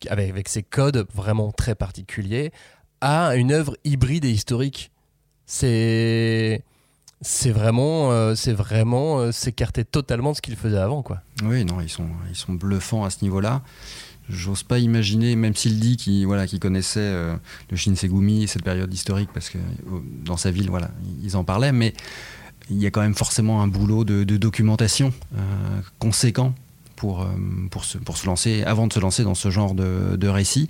[0.10, 2.52] avec, avec ses codes vraiment très particuliers,
[3.00, 4.92] à une œuvre hybride et historique.
[5.46, 6.66] C'est
[7.22, 11.22] c'est vraiment, euh, c'est vraiment euh, s'écarter totalement de ce qu'ils faisaient avant, quoi.
[11.44, 13.64] Oui, non, ils sont, ils sont bluffants à ce niveau-là.
[14.30, 17.36] J'ose pas imaginer, même s'il dit qu'il voilà, qu'il connaissait euh,
[17.72, 19.58] le Shinsegumi et cette période historique, parce que
[20.24, 20.92] dans sa ville, voilà,
[21.24, 21.94] ils en parlaient, mais
[22.70, 25.14] il y a quand même forcément un boulot de, documentation
[26.00, 26.54] conséquent
[26.98, 27.26] pour,
[27.72, 30.68] pour, se, pour se lancer, avant de se lancer dans ce genre de, de récit.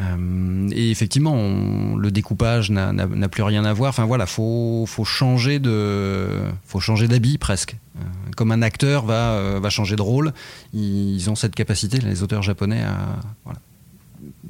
[0.00, 3.90] Euh, et effectivement, le découpage n'a plus rien à voir.
[3.90, 7.76] Enfin voilà, faut, changer d'habit presque.
[7.96, 8.02] Euh,
[8.36, 10.32] comme un acteur va, euh, va changer de rôle,
[10.72, 13.52] ils ont cette capacité, les auteurs japonais, à.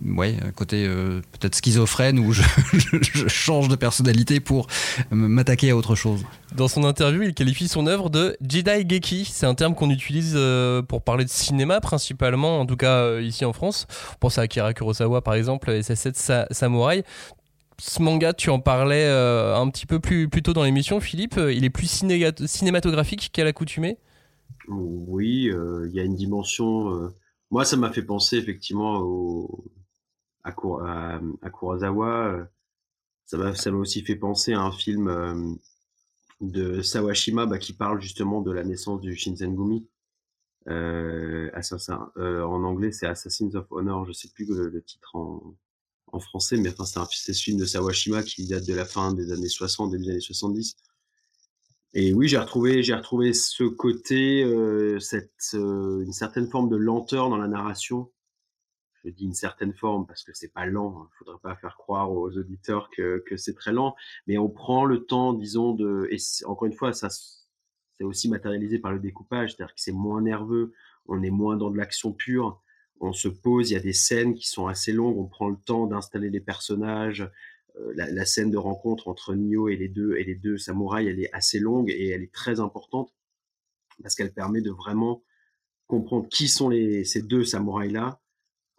[0.05, 4.67] Ouais, côté euh, peut-être schizophrène où je, je, je, change de personnalité pour
[5.11, 6.25] m'attaquer à autre chose.
[6.57, 9.25] Dans son interview, il qualifie son œuvre de Jedi Geki.
[9.25, 13.23] C'est un terme qu'on utilise euh, pour parler de cinéma principalement, en tout cas euh,
[13.23, 13.87] ici en France.
[14.15, 17.05] On pense à Akira Kurosawa par exemple, et ses 7 sa Samouraï.
[17.79, 21.41] Ce manga, tu en parlais euh, un petit peu plus, plus tôt dans l'émission, Philippe.
[21.51, 23.97] Il est plus ciné cinématographique qu'à l'accoutumée?
[24.69, 26.95] Oui, il euh, y a une dimension.
[26.95, 27.15] Euh,
[27.51, 29.65] moi, ça m'a fait penser effectivement au,
[30.45, 32.49] à, à, Kurosawa.
[33.27, 35.55] Ça m'a ça aussi fait penser à un film euh,
[36.41, 39.89] de Sawashima bah, qui parle justement de la naissance du Shinsengumi.
[40.69, 44.05] Euh, assassin, euh, en anglais, c'est Assassins of Honor.
[44.05, 45.57] Je sais plus le, titre en,
[46.13, 49.13] en, français, mais enfin, c'est un ce film de Sawashima qui date de la fin
[49.15, 50.77] des années 60, début des années 70.
[51.93, 56.77] Et oui, j'ai retrouvé, j'ai retrouvé ce côté, euh, cette, euh, une certaine forme de
[56.77, 58.11] lenteur dans la narration.
[59.05, 60.95] Je dis une certaine forme parce que c'est pas lent.
[60.95, 61.09] Il hein.
[61.19, 65.05] faudrait pas faire croire aux auditeurs que, que c'est très lent, mais on prend le
[65.05, 66.09] temps, disons, de.
[66.11, 70.23] Et encore une fois, ça, c'est aussi matérialisé par le découpage, c'est-à-dire que c'est moins
[70.23, 70.73] nerveux,
[71.07, 72.63] on est moins dans de l'action pure.
[73.01, 75.57] On se pose, il y a des scènes qui sont assez longues, on prend le
[75.57, 77.31] temps d'installer les personnages,
[77.77, 81.21] euh, la, scène de rencontre entre Nio et les deux et les deux samouraïs, elle
[81.21, 83.13] est assez longue et elle est très importante
[84.03, 85.23] parce qu'elle permet de vraiment
[85.87, 88.21] comprendre qui sont les, ces deux samouraïs là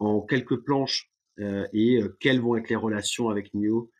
[0.06, 1.10] en quelques planches
[1.40, 3.90] euh, et euh, quelles vont être les relations avec Nio.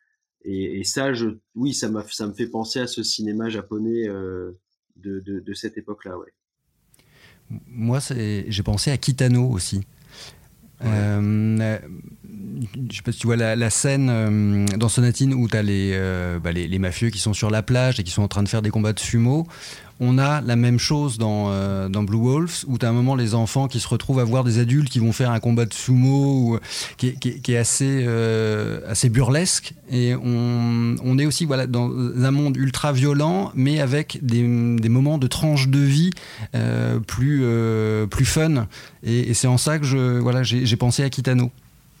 [0.45, 4.59] Et, et ça, je, oui, ça, ça me fait penser à ce cinéma japonais euh,
[4.97, 6.17] de, de, de, cette époque-là.
[6.17, 6.33] Ouais.
[7.67, 9.85] Moi, j'ai pensé à Kitano aussi.
[10.81, 10.89] Ouais.
[10.89, 11.79] Euh,
[12.89, 15.63] je sais pas si tu vois la, la scène euh, dans Sonatine où tu as
[15.63, 18.27] les, euh, bah les, les, mafieux qui sont sur la plage et qui sont en
[18.27, 19.47] train de faire des combats de sumo.
[19.99, 23.15] On a la même chose dans, euh, dans Blue Wolves où tu as un moment
[23.15, 25.73] les enfants qui se retrouvent à voir des adultes qui vont faire un combat de
[25.73, 26.59] sumo ou,
[26.97, 27.15] qui,
[27.47, 29.73] est, assez, euh, assez burlesque.
[29.91, 34.89] Et on, on, est aussi voilà, dans un monde ultra violent mais avec des, des
[34.89, 36.11] moments de tranche de vie
[36.55, 37.45] euh, plus,
[38.09, 38.67] plus fun.
[39.03, 41.51] Et, c'est en ça que je, voilà, j'ai pensé à Kitano.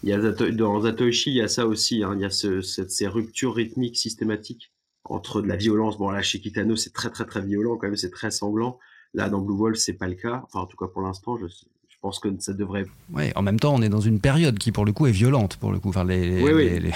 [0.03, 0.17] Il y a
[0.51, 2.03] dans Zatoichi, il y a ça aussi.
[2.03, 2.13] Hein.
[2.15, 4.72] Il y a ce, ce, ces ruptures rythmiques systématiques
[5.13, 5.97] entre de la violence.
[5.97, 7.95] Bon, là, chez Kitano, c'est très, très, très violent quand même.
[7.95, 8.79] C'est très sanglant.
[9.13, 10.41] Là, dans Blue Wolf, c'est pas le cas.
[10.45, 12.85] Enfin, en tout cas, pour l'instant, je, je pense que ça devrait.
[13.13, 15.57] Oui, en même temps, on est dans une période qui, pour le coup, est violente.
[15.57, 16.69] Pour le coup, enfin, les, oui, les, oui.
[16.69, 16.91] les, les,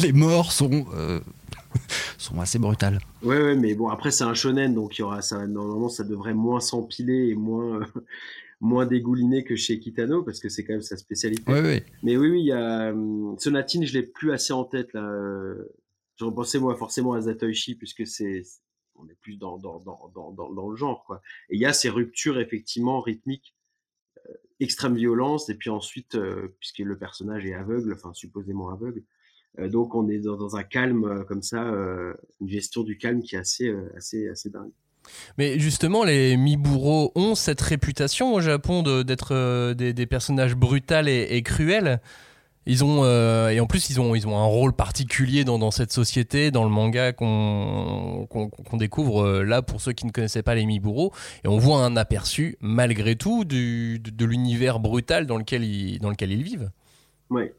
[0.00, 0.86] les morts sont.
[0.94, 1.20] Euh
[2.18, 2.98] sont assez brutales.
[3.22, 5.46] Ouais, ouais, mais bon, après, c'est un shonen, donc il y aura ça.
[5.46, 7.80] Normalement, ça devrait moins s'empiler et moins.
[8.64, 11.42] moins dégouliné que chez Kitano parce que c'est quand même sa spécialité.
[11.48, 11.82] Oui, oui.
[12.04, 15.02] Mais oui, oui, il y a euh, Sonatine, je l'ai plus assez en tête là.
[16.22, 18.44] Je repensais moi forcément à Zatoichi puisque c'est
[18.94, 21.20] on est plus dans dans, dans, dans, le genre quoi.
[21.50, 23.56] Et il y a ces ruptures effectivement rythmiques
[24.28, 26.16] euh, extrême violence, et puis ensuite,
[26.60, 29.02] puisque le personnage est aveugle, enfin supposément aveugle,
[29.58, 31.60] donc on est dans, un calme comme ça,
[32.40, 34.70] une gestion du calme qui est assez, assez, assez dingue.
[35.36, 42.00] Mais justement, les Miburo ont cette réputation au Japon d'être des, personnages brutals et cruels.
[42.64, 45.72] Ils ont euh, et en plus ils ont ils ont un rôle particulier dans, dans
[45.72, 50.44] cette société, dans le manga qu'on qu'on découvre euh, là pour ceux qui ne connaissaient
[50.44, 55.38] pas les Miburo et on voit un aperçu malgré tout du, de, l'univers brutal dans
[55.38, 56.70] lequel ils dans lequel ils vivent.
[57.30, 57.52] Ouais.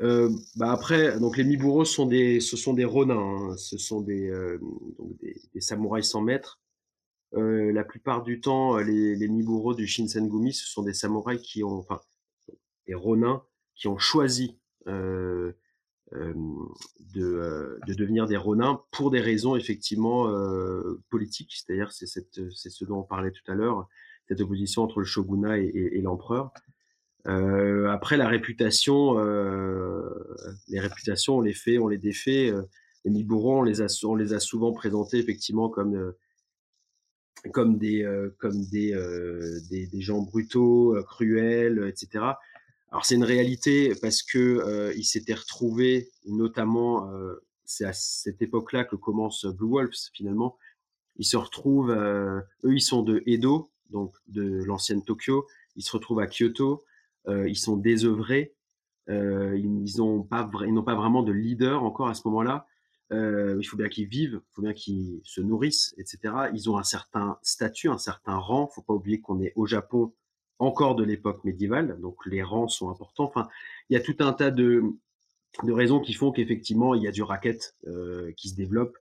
[0.00, 3.56] Euh, bah après donc les Miburo sont des ce sont des ronins, hein.
[3.58, 4.30] ce sont des,
[4.98, 6.58] donc des samouraïs sans maître.
[7.32, 11.78] la plupart du temps les, les Miburo du Shinsengumi ce sont des samouraïs qui ont
[11.78, 12.00] enfin
[12.86, 13.42] des ronins
[13.76, 14.58] qui ont choisi
[14.88, 15.52] euh,
[16.14, 16.32] euh,
[17.14, 20.32] de, euh, de, devenir des ronins pour des raisons effectivement
[21.10, 23.88] politiques, c'est-à-dire c'est ce dont on parlait tout à l'heure,
[24.28, 26.52] cette opposition entre le shogunat et, l'empereur.
[27.24, 29.18] Après la réputation,
[30.68, 32.52] les réputations, on les fait, on les défait.
[33.04, 36.14] les Miburo, on les a, on les a souvent présentés effectivement comme
[37.52, 38.06] comme des
[38.38, 38.94] comme des,
[39.70, 42.36] des gens brutaux, cruels, etc.
[42.90, 48.84] Alors c'est une réalité parce que euh, s'étaient retrouvés, notamment, euh, c'est à cette époque-là
[48.84, 50.56] que commence Blue Wolves finalement.
[51.16, 55.46] Ils se retrouvent, euh, eux ils sont de Edo, donc de l'ancienne Tokyo.
[55.74, 56.84] Ils se retrouvent à Kyoto.
[57.28, 58.54] Ils sont désœuvrés.
[59.08, 62.66] Ils n'ont pas, ils n'ont pas vraiment de leader encore à ce moment-là.
[63.10, 66.34] il faut bien qu'ils vivent, il faut bien qu'ils se nourrissent, etc.
[66.54, 68.68] Ils ont un certain statut, un certain rang.
[68.68, 70.14] Faut pas oublier qu'on est au Japon
[70.58, 73.24] encore de l'époque médiévale, donc les rangs sont importants.
[73.24, 73.48] Enfin,
[73.90, 74.82] il y a tout un tas de,
[75.62, 78.96] de raisons qui font qu'effectivement il y a du racket euh, qui se développe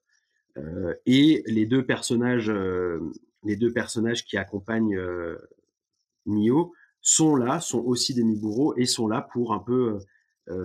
[0.57, 2.99] euh, et les deux personnages, euh,
[3.43, 4.99] les deux personnages qui accompagnent
[6.25, 9.99] Nio sont là, sont aussi des Miburo et sont là pour un peu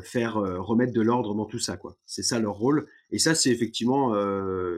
[0.02, 1.96] faire remettre de l'ordre dans tout ça, quoi.
[2.04, 4.14] C'est ça leur rôle et ça c'est effectivement,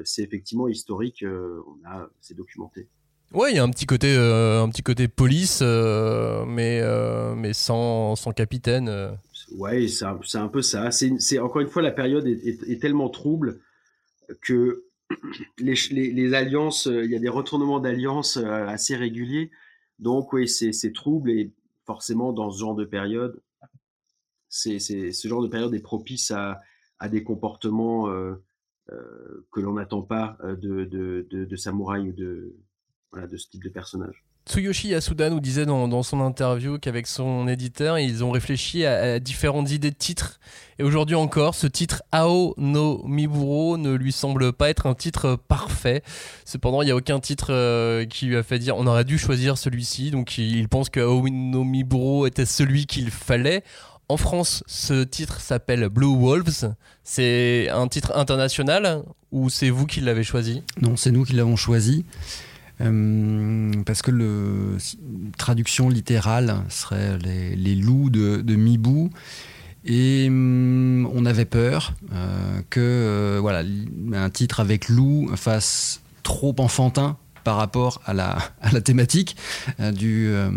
[0.05, 1.25] c'est effectivement historique.
[1.25, 2.89] on a, c'est documenté.
[3.35, 7.35] Ouais, il y a un petit côté, euh, un petit côté police, euh, mais, euh,
[7.35, 9.17] mais sans, sans capitaine.
[9.57, 10.91] Ouais, c'est un, un, peu ça.
[10.91, 13.61] C'est encore une fois la période est, tellement trouble
[14.43, 14.85] que
[15.59, 19.51] les, les, les alliances, il y a des retournements d'alliances assez réguliers.
[19.99, 21.53] Donc oui, c'est trouble et
[21.87, 23.41] forcément dans ce genre de période,
[24.49, 26.61] c'est ce genre de période est propice à,
[26.99, 28.09] à des comportements
[28.89, 32.55] que l'on n'attend pas de, de, de, de samouraï ou de
[33.21, 34.25] de ce type de personnage.
[34.47, 39.71] Tsuyoshi Yasuda nous disait dans, son interview qu'avec son éditeur, ils ont réfléchi à, différentes
[39.71, 40.41] idées de titres.
[40.79, 45.37] Et aujourd'hui encore, ce titre Ao no Miburo ne lui semble pas être un titre
[45.37, 46.03] parfait.
[46.45, 49.17] Cependant, il n'y a aucun titre euh, qui lui a fait dire on aurait dû
[49.17, 50.11] choisir celui-ci.
[50.11, 53.63] Donc il, pense que Ao no Miburo était celui qu'il fallait.
[54.09, 56.75] En France, ce titre s'appelle Blue Wolves.
[57.05, 60.63] C'est un titre international ou c'est vous qui l'avez choisi?
[60.81, 62.05] Non, c'est nous qui l'avons choisi.
[62.83, 64.77] Euh, parce que le
[65.39, 69.11] traduction littérale serait les, loups de, Mibou.
[69.85, 73.65] Et hum, on avait peur euh, que euh, voilà,
[74.13, 79.37] un titre avec loup fasse trop enfantin par rapport à la, à la thématique
[79.81, 80.51] euh, du, euh,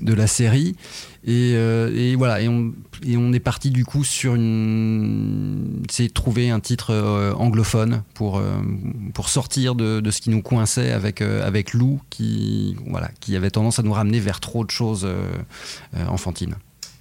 [0.00, 0.76] de la série.
[1.24, 2.72] Et, euh, et, voilà, et on,
[3.04, 5.82] et on est parti du coup sur une.
[5.90, 6.94] C'est trouver un titre
[7.36, 8.40] anglophone pour,
[9.14, 13.50] pour sortir de, de, ce qui nous coinçait avec, avec Lou, qui, voilà, qui avait
[13.50, 15.06] tendance à nous ramener vers trop de choses
[16.08, 16.54] enfantines.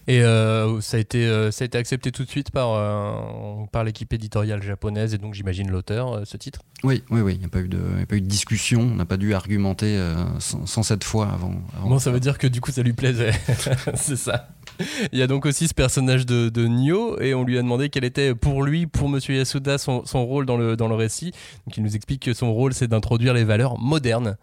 [0.09, 3.65] Et euh, ça, a été, euh, ça a été accepté tout de suite par, euh,
[3.73, 7.33] par l'équipe éditoriale japonaise et donc j'imagine l'auteur, ce titre Oui, oui, oui.
[7.33, 8.79] Il n'y a, pas eu de, pas eu de discussion.
[8.79, 9.99] On n'a pas dû argumenter
[10.39, 11.53] sans, cette fois avant.
[11.81, 13.33] bon, ça veut dire que du coup ça lui plaisait.
[13.95, 14.49] C'est ça.
[15.11, 17.89] Il y a donc aussi ce personnage de, de Nyo et on lui a demandé
[17.89, 21.31] quel était pour lui, pour Monsieur Yasuda, son, son rôle dans le, dans le récit.
[21.65, 24.37] Donc il nous explique que son rôle c'est d'introduire les valeurs modernes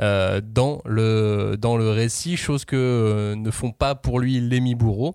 [0.00, 4.60] euh, dans, le, dans le récit, chose que euh, ne font pas pour lui les
[4.60, 5.14] Miburo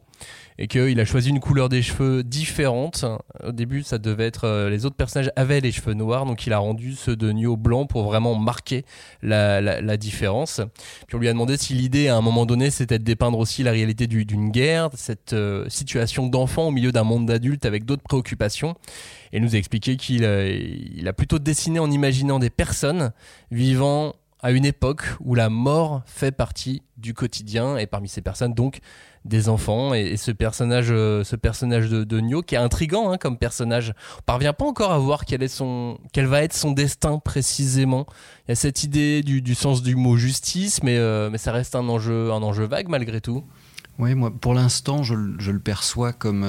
[0.57, 3.03] et qu'il a choisi une couleur des cheveux différente.
[3.43, 6.53] Au début, ça devait être euh, les autres personnages avaient les cheveux noirs, donc il
[6.53, 8.85] a rendu ceux de Nio blanc pour vraiment marquer
[9.21, 10.61] la, différence.
[11.07, 13.63] Puis on lui a demandé si l'idée à un moment donné c'était de dépeindre aussi
[13.63, 15.35] la réalité d'une guerre, cette
[15.67, 18.75] situation d'enfant au milieu d'un monde d'adultes avec d'autres préoccupations.
[19.33, 23.11] Et il nous a expliqué qu'il il a plutôt dessiné en imaginant des personnes
[23.51, 24.15] vivant
[24.45, 28.77] à une époque où la mort fait partie du quotidien et parmi ces personnes donc
[29.25, 33.39] des enfants et, ce personnage, ce personnage de, de Nio qui est intrigant hein, comme
[33.39, 33.95] personnage.
[34.19, 38.05] On parvient pas encore à voir quel est son, quel va être son destin précisément.
[38.47, 40.99] Il y a cette idée du, du sens du mot justice, mais,
[41.31, 43.43] mais ça reste un enjeu, un enjeu vague malgré tout.
[43.97, 46.43] Oui, moi, pour l'instant, je, je, le perçois comme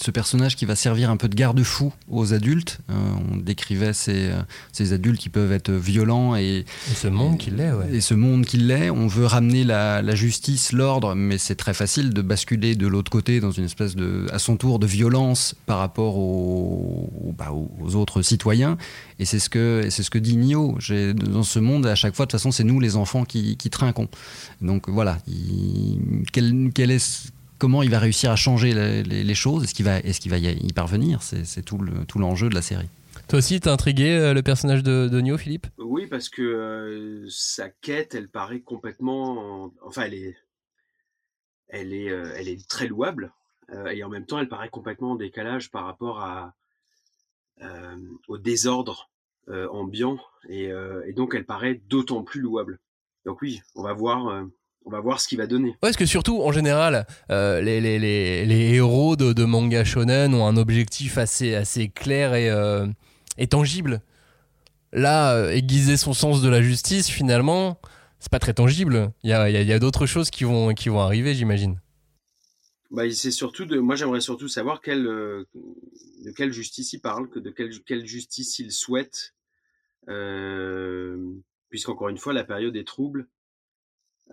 [0.00, 2.80] ce personnage qui va servir un peu de garde-fou aux adultes.
[2.90, 2.94] Euh,
[3.32, 7.56] on décrivait ces, euh, ces, adultes qui peuvent être violents et, et ce monde qu'il
[7.56, 7.72] l'est.
[7.72, 7.92] Ouais.
[7.92, 8.90] Et ce monde qu'il l'est.
[8.90, 13.10] On veut ramener la, la justice, l'ordre, mais c'est très facile de basculer de l'autre
[13.10, 17.94] côté dans une espèce de, à son tour, de violence par rapport aux, bah, aux
[17.94, 18.78] autres citoyens.
[19.18, 20.78] Et c'est ce que, c'est ce que dit Nio.
[21.14, 23.68] Dans ce monde, à chaque fois, de toute façon, c'est nous les enfants qui, qui
[23.68, 24.08] trinquons.
[24.62, 25.79] Donc voilà, il,
[26.32, 29.64] quel, quel est comment il va réussir à changer les, choses?
[29.64, 31.22] Est-ce qu'il va, est va y parvenir?
[31.22, 31.78] C'est tout
[32.18, 32.88] l'enjeu de la série.
[33.30, 35.68] Toi aussi, t'as intrigué euh, le personnage de, de Neo, Philippe?
[35.78, 39.72] Oui, parce que euh, sa quête, elle paraît complètement.
[39.82, 40.36] Enfin, elle est,
[41.68, 43.32] elle est, euh, elle est très louable.
[43.92, 46.54] et en même temps, elle paraît complètement en décalage par rapport à,
[48.26, 49.08] au désordre
[49.46, 50.18] ambiant.
[50.48, 50.70] Et,
[51.06, 52.80] et, donc, elle paraît d'autant plus louable.
[53.24, 54.44] Donc, oui, on va voir
[54.84, 55.68] on va voir ce qu'il va donner.
[55.68, 59.84] Ouais, parce que surtout, en général, euh, les, les, les, les, héros de, de, manga
[59.84, 62.86] shonen ont un objectif assez, assez clair et, euh,
[63.36, 64.02] et tangible.
[64.92, 67.80] Là, euh, aiguiser son sens de la justice, finalement,
[68.18, 69.12] c'est pas très tangible.
[69.22, 71.80] Il y a, y a, d'autres choses qui vont, qui vont arriver, j'imagine.
[72.90, 77.38] Bah, c'est surtout de, moi, j'aimerais surtout savoir quelle, de quelle justice il parle, que
[77.38, 79.34] de quelle, quelle justice il souhaite,
[81.68, 83.28] puisqu'encore une fois, la période est trouble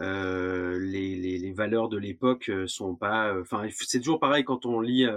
[0.01, 3.33] euh, les, les, les, valeurs de l'époque euh, sont pas.
[3.33, 5.07] Euh, enfin, c'est toujours pareil quand on lit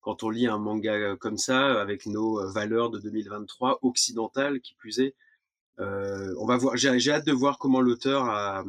[0.00, 5.00] quand on lit un manga comme ça avec nos valeurs de 2023 occidentales qui plus
[5.00, 5.14] est.
[5.78, 6.76] on va voir.
[6.76, 8.64] J'ai hâte de voir comment l'auteur a,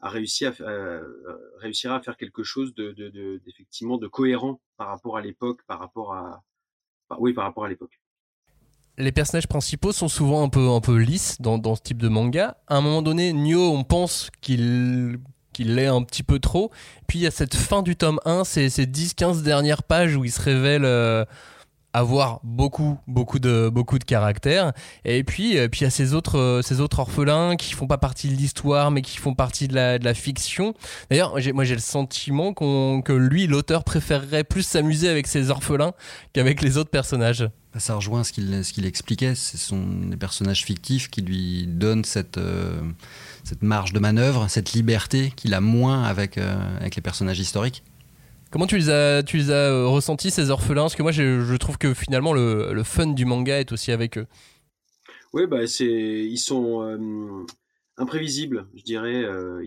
[0.00, 0.54] a réussi à
[1.58, 5.78] réussira à faire quelque chose de, de, d'effectivement de cohérent par rapport à l'époque, par
[5.78, 6.42] rapport à,
[7.18, 8.00] oui, par rapport à l'époque
[8.98, 12.08] les personnages principaux sont souvent un peu, un peu lisses dans, dans ce type de
[12.08, 12.56] manga.
[12.68, 15.18] À un moment donné, Nyo, on pense qu'il
[15.54, 16.70] qu'il l'est un petit peu trop.
[17.06, 20.24] Puis il y a cette fin du tome 1, ces, ces 10-15 dernières pages où
[20.24, 21.24] il se révèle euh,
[21.94, 24.72] avoir beaucoup beaucoup de beaucoup de caractère
[25.04, 27.86] et puis euh, puis il y a ces autres euh, ces autres orphelins qui font
[27.86, 30.74] pas partie de l'histoire mais qui font partie de la, de la fiction.
[31.08, 35.92] D'ailleurs moi j'ai le sentiment que lui l'auteur préférerait plus s'amuser avec ces orphelins
[36.32, 37.48] qu'avec les autres personnages.
[37.72, 39.36] Bah, ça rejoint ce qu'il ce qu'il expliquait.
[39.36, 42.80] Ce sont des personnages fictifs qui lui donnent cette euh,
[43.44, 47.84] cette marge de manœuvre cette liberté qu'il a moins avec avec les personnages historiques
[48.54, 50.82] Comment tu les as, tu les as euh, ressentis ces orphelins?
[50.82, 54.28] Parce que moi, je, trouve que finalement le, fun du manga est aussi avec eux.
[55.32, 57.44] Oui, bah c'est, ils sont euh,
[57.96, 59.24] imprévisibles, je dirais.
[59.24, 59.60] Euh,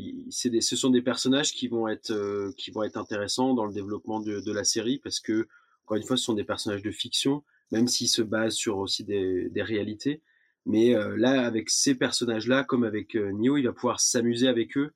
[0.45, 2.13] des, ce sont des personnages qui vont être,
[2.55, 5.49] qui vont être intéressants dans le développement de, la série parce que,
[5.83, 9.03] encore une fois, ce sont des personnages de fiction, même s'ils se basent sur aussi
[9.03, 10.21] des, réalités.
[10.65, 14.93] Mais là, avec ces personnages-là, comme avec Nio, il va pouvoir s'amuser avec eux,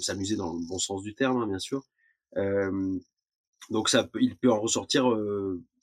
[0.00, 1.84] s'amuser dans le bon sens du terme, hein, bien sûr
[2.36, 5.04] donc il peut en ressortir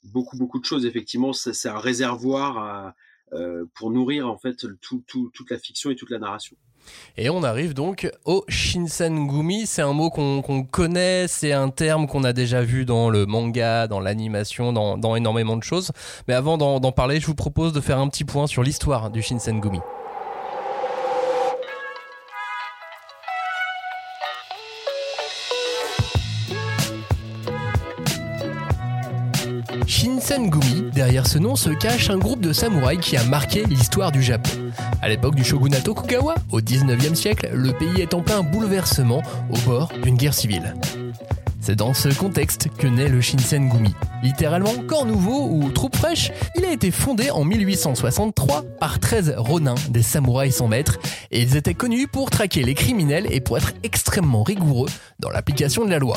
[0.04, 0.86] beaucoup beaucoup de choses.
[0.86, 2.94] Effectivement, c'est un réservoir
[3.74, 6.56] pour nourrir en fait tout, tout, toute la fiction et toute la narration.
[7.16, 9.66] Et on arrive donc au Shinsengumi.
[9.66, 13.86] C'est un mot qu'on connaît, c'est un terme qu'on a déjà vu dans le manga,
[13.86, 15.92] dans l'animation, dans, énormément de choses.
[16.28, 19.22] Mais avant d'en parler, je vous propose de faire un petit point sur l'histoire du
[19.22, 19.80] Shinsengumi.
[29.86, 34.22] Shinsengumi, derrière ce nom se cache un groupe de samouraïs qui a marqué l'histoire du
[34.22, 34.50] Japon.
[35.02, 39.58] À l'époque du shogunat Tokugawa, au 19e siècle, le pays est en plein bouleversement au
[39.68, 40.74] bord d'une guerre civile.
[41.60, 43.94] C'est dans ce contexte que naît le Shinsengumi.
[44.22, 49.74] Littéralement corps nouveau ou troupe fraîche, il a été fondé en 1863 par 13 ronins,
[49.90, 50.98] des samouraïs sans maître,
[51.30, 55.84] et ils étaient connus pour traquer les criminels et pour être extrêmement rigoureux dans l'application
[55.84, 56.16] de la loi.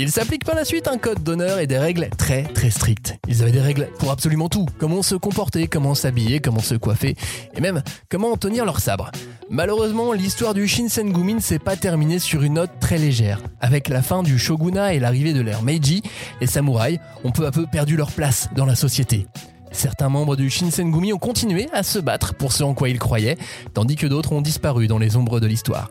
[0.00, 3.18] Il s'applique par la suite un code d'honneur et des règles très très strictes.
[3.26, 4.64] Ils avaient des règles pour absolument tout.
[4.78, 7.16] Comment se comporter, comment s'habiller, comment se coiffer,
[7.56, 9.10] et même comment tenir leur sabre.
[9.50, 13.42] Malheureusement, l'histoire du Shinsengumi ne s'est pas terminée sur une note très légère.
[13.60, 16.04] Avec la fin du shogunat et l'arrivée de l'ère Meiji,
[16.40, 19.26] les samouraïs ont peu à peu perdu leur place dans la société.
[19.72, 23.36] Certains membres du Shinsengumi ont continué à se battre pour ce en quoi ils croyaient,
[23.74, 25.90] tandis que d'autres ont disparu dans les ombres de l'histoire.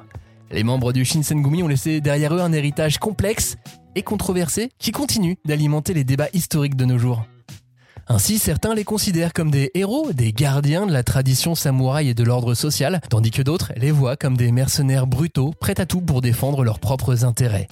[0.50, 3.58] Les membres du Shinsengumi ont laissé derrière eux un héritage complexe
[3.96, 7.26] et controversé qui continue d'alimenter les débats historiques de nos jours.
[8.10, 12.24] Ainsi, certains les considèrent comme des héros, des gardiens de la tradition samouraï et de
[12.24, 16.22] l'ordre social, tandis que d'autres les voient comme des mercenaires brutaux, prêts à tout pour
[16.22, 17.68] défendre leurs propres intérêts.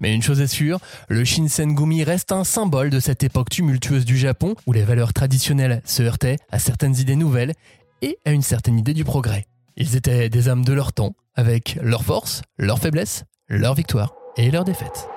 [0.00, 4.16] Mais une chose est sûre, le Shinsengumi reste un symbole de cette époque tumultueuse du
[4.16, 7.52] Japon où les valeurs traditionnelles se heurtaient à certaines idées nouvelles
[8.00, 9.44] et à une certaine idée du progrès.
[9.76, 14.50] Ils étaient des âmes de leur temps, avec leurs forces, leurs faiblesses, leurs victoires et
[14.50, 15.08] leurs défaites.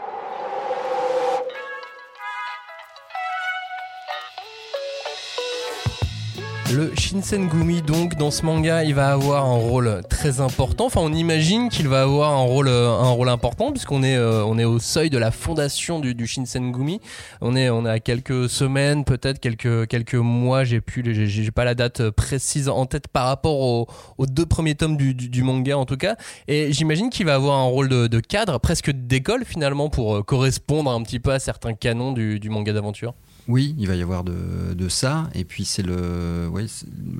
[6.73, 10.87] Le Shinsengumi, donc, dans ce manga, il va avoir un rôle très important.
[10.87, 14.43] Enfin, on imagine qu'il va avoir un rôle, euh, un rôle important, puisqu'on est, euh,
[14.43, 16.99] on est au seuil de la fondation du, Shinsengumi.
[17.39, 20.65] On est, on est à quelques semaines, peut-être quelques, quelques mois.
[20.65, 24.97] J'ai plus, j'ai pas la date précise en tête par rapport aux, deux premiers tomes
[24.97, 26.17] du, manga, en tout cas.
[26.49, 30.91] Et j'imagine qu'il va avoir un rôle de, cadre, presque d'école, finalement, pour euh, correspondre
[30.91, 33.13] un petit peu à certains canons du manga d'aventure.
[33.47, 35.29] Oui, il va y avoir de, ça.
[35.33, 36.49] Et puis c'est le,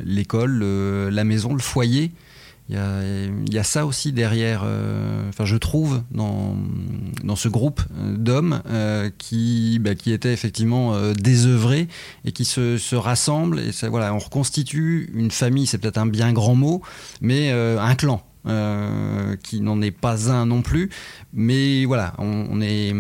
[0.04, 0.64] l'école,
[1.10, 2.12] la maison, le foyer.
[2.70, 2.76] Il
[3.54, 6.58] y, a, ça aussi derrière, euh, enfin je trouve, dans,
[7.38, 11.88] ce groupe d'hommes euh, qui, bah, qui étaient effectivement euh, désœuvrés
[12.26, 13.60] et qui se, se rassemblent.
[13.60, 16.82] Et ça, voilà, on reconstitue une famille, c'est peut-être un bien grand mot,
[17.22, 18.22] mais un clan.
[18.48, 20.90] Euh, qui n'en est pas un non plus.
[21.34, 22.94] Mais voilà, on, est,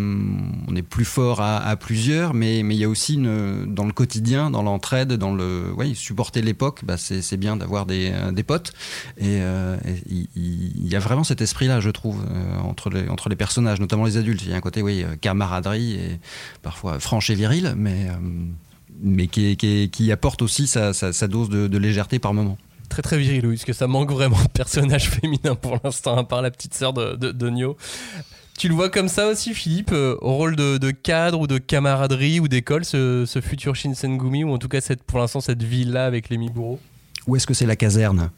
[0.89, 5.33] plus fort à, plusieurs, mais, il y a aussi dans le quotidien, dans l'entraide, dans
[5.33, 8.73] le supporter l'époque, bah c'est bien d'avoir des, des, potes.
[9.17, 9.77] Et euh,
[10.09, 14.41] il y, a vraiment cet esprit-là, je trouve, euh, entre, les, personnages, notamment les adultes.
[14.43, 14.83] Il y a un côté,
[15.21, 16.19] camaraderie et
[16.61, 20.91] parfois franche et viril, mais, qui, apporte aussi sa,
[21.27, 22.57] dose de légèreté par moment
[22.89, 26.41] très très viril, parce que ça manque vraiment de personnage féminin pour l'instant, à part
[26.41, 27.77] la petite sœur de, de, Nyo.
[28.57, 32.39] Tu le vois comme ça aussi, Philippe, euh, au rôle de, cadre ou de camaraderie
[32.39, 36.05] ou d'école, ce, ce, futur Shinsengumi, ou en tout cas cette, pour l'instant cette ville-là
[36.05, 36.79] avec les Miburo?
[37.27, 38.31] Ou est-ce que c'est la caserne?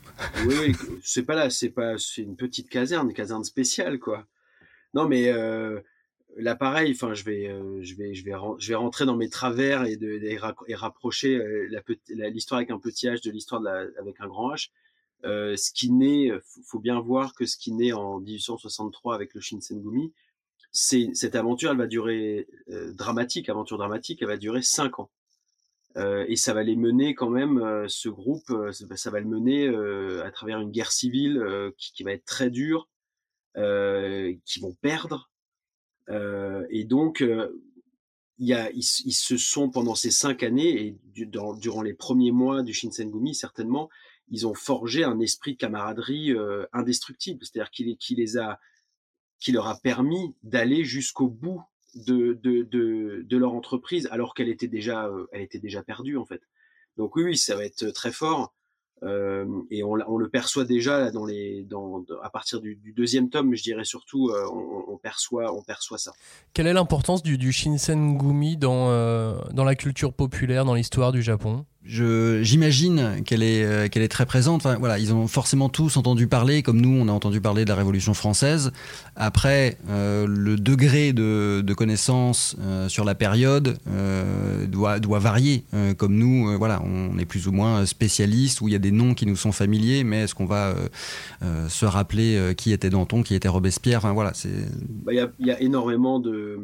[0.45, 4.25] Oui, oui c'est pas là, c'est pas, c'est une petite caserne, une caserne spéciale, quoi.
[4.93, 5.79] Non, mais euh,
[6.37, 9.29] là pareil enfin je vais euh, je vais je vais je vais rentrer dans mes
[9.29, 11.69] travers et de, et, rapprocher euh,
[12.07, 13.61] l'histoire avec un petit h de l'histoire
[13.99, 14.69] avec un grand H.
[15.25, 16.31] Euh, ce qui naît
[16.65, 20.13] faut bien voir que ce qui naît en 1863 avec le Shinsengumi
[20.71, 22.47] c'est cette aventure elle va durer
[22.93, 25.09] dramatique aventure dramatique elle va durer cinq ans.
[25.97, 29.67] Et ça va les mener quand même ce groupe ça va le mener
[30.23, 31.43] à travers une guerre civile
[31.77, 32.87] qui, qui, va être très dure
[33.55, 35.28] qui vont perdre euh,
[36.69, 37.61] et donc, euh,
[38.39, 42.73] y a, ils, se sont pendant ces cinq années et durant les premiers mois du
[42.73, 43.89] Shinsengumi certainement,
[44.29, 48.59] ils ont forgé un esprit de camaraderie euh, indestructible, c'est-à-dire qui les a,
[49.49, 51.61] leur a permis d'aller jusqu'au bout
[51.95, 56.25] de, de, de, de, leur entreprise alors qu'elle était déjà, elle était déjà perdue en
[56.25, 56.41] fait.
[56.97, 58.53] Donc oui, oui, ça va être très fort.
[59.03, 61.65] Euh, et on, le perçoit déjà dans les,
[62.21, 64.45] à partir du, deuxième tome, je dirais surtout, euh,
[64.87, 66.11] on, perçoit, on perçoit ça.
[66.53, 71.21] Quelle est l'importance du, du Shinsengumi dans, euh, dans la culture populaire, dans l'histoire du
[71.21, 71.65] Japon?
[71.89, 74.63] J'imagine qu'elle est, euh, qu'elle est très présente.
[74.63, 77.69] Enfin, voilà, ils ont forcément tous entendu parler, comme nous, on a entendu parler de
[77.69, 78.71] la Révolution française.
[79.15, 83.77] Après, euh, le degré de, de connaissance euh, sur la période
[84.67, 85.63] doit, doit varier.
[85.97, 89.13] comme nous, voilà, on est plus ou moins spécialistes, où il y a des noms
[89.15, 90.75] qui nous sont familiers, mais est-ce qu'on va
[91.41, 93.99] se rappeler qui était Danton, qui était Robespierre?
[93.99, 94.49] Enfin, voilà, c'est.
[95.03, 96.57] Bah, il y, y, a énormément de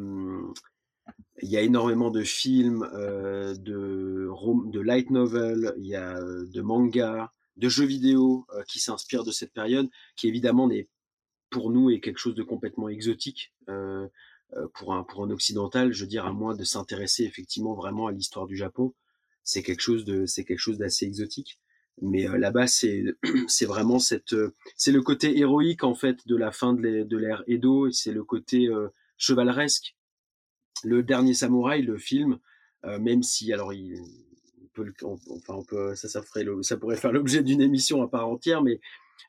[1.42, 4.30] il y a énormément de films, euh, de,
[4.72, 9.24] de light novel, il y a euh, de mangas, de jeux vidéo euh, qui s'inspirent
[9.24, 10.88] de cette période, qui évidemment n'est
[11.50, 14.08] pour nous est quelque chose de complètement exotique euh,
[14.56, 15.94] euh, pour un pour un occidental.
[15.94, 18.94] Je veux dire, à moins de s'intéresser effectivement vraiment à l'histoire du Japon,
[19.44, 21.60] c'est quelque chose de c'est quelque chose d'assez exotique.
[22.02, 23.06] Mais là-bas, c'est
[23.48, 24.36] c'est vraiment cette
[24.76, 28.70] c'est le côté héroïque en fait de la fin de l'ère Edo, c'est le côté
[29.18, 29.96] chevaleresque
[30.84, 32.40] le dernier samouraï, le film,
[32.86, 34.00] euh, même si alors il,
[34.74, 38.28] peut, enfin on peut, ça, ça ferait, ça pourrait faire l'objet d'une émission à part
[38.28, 38.80] entière, mais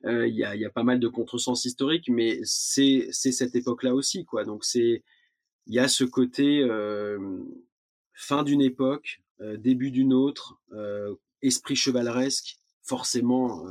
[0.04, 3.54] euh, il y, a, y, a, pas mal de contresens historiques, mais c'est c'est cette
[3.54, 4.44] époque-là aussi, quoi.
[4.44, 5.04] Donc c'est
[5.66, 7.18] il y a ce côté euh,
[8.12, 10.58] fin d'une époque, début d'une autre,
[11.42, 13.66] esprit chevaleresque, forcément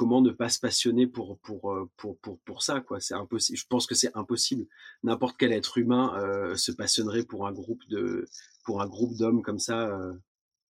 [0.00, 3.00] comment ne pas se passionner pour pour euh, pour pour, pour ça quoi.
[3.00, 4.64] C'est impossible je pense que c'est impossible.
[5.02, 8.26] N'importe quel être humain euh, se passionnerait pour un groupe de
[8.64, 10.14] pour un groupe d'hommes comme ça euh,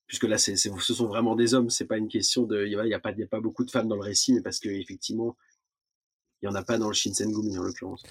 [0.08, 1.70] puisque là c'est ce sont vraiment des hommes.
[1.70, 3.70] C'est pas une question de il y a, pas il y a pas beaucoup de
[3.70, 5.36] femmes dans le récit mais parce que effectivement
[6.42, 8.02] il y en a pas dans le Shinsengumi en l'occurrence.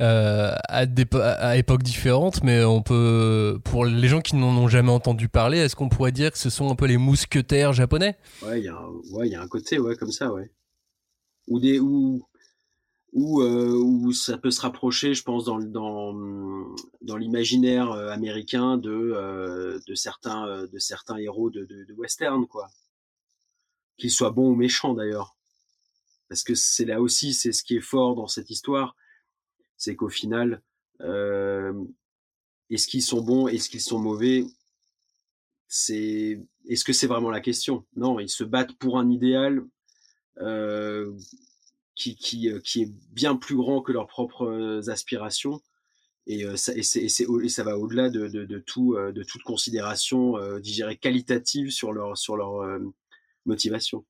[0.00, 4.68] Euh, à, des, à époques différentes, mais on peut, pour les gens qui n'en ont
[4.68, 8.16] jamais entendu parler, est-ce qu'on pourrait dire que ce sont un peu les mousquetaires japonais?
[8.42, 10.52] Ouais, il y, a un, ouais, y a un côté ouais, comme ça, ouais.
[11.48, 12.28] Ou des, ou,
[13.12, 16.14] ou, euh, où ça peut se rapprocher, je pense, dans, dans,
[17.00, 22.68] dans l'imaginaire euh, américain de, euh, de, certains, de certains héros de, de, western, quoi.
[23.96, 25.36] Qu'ils soient bons ou méchants, d'ailleurs.
[26.28, 28.94] Parce que c'est là aussi, c'est ce qui est fort dans cette histoire,
[29.76, 30.62] c'est qu'au final,
[31.00, 34.44] est-ce qu'ils sont bons, est-ce qu'ils sont mauvais?
[35.68, 37.86] C'est, est-ce que c'est vraiment la question?
[37.96, 39.64] Non, ils se battent pour un idéal
[40.40, 41.12] euh,
[41.94, 45.60] qui, qui, euh, qui est bien plus grand que leurs propres aspirations.
[46.26, 50.34] Et, euh, ça, et, et, et ça va au-delà de, de, tout, de toute considération,
[50.60, 52.80] dirais, qualitative sur leur, sur leur
[53.46, 54.04] motivation.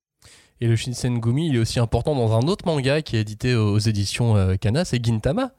[0.60, 3.78] Et le Shinsengumi, il est aussi important dans un autre manga qui est édité aux
[3.78, 5.52] éditions Kana, c'est Gintama.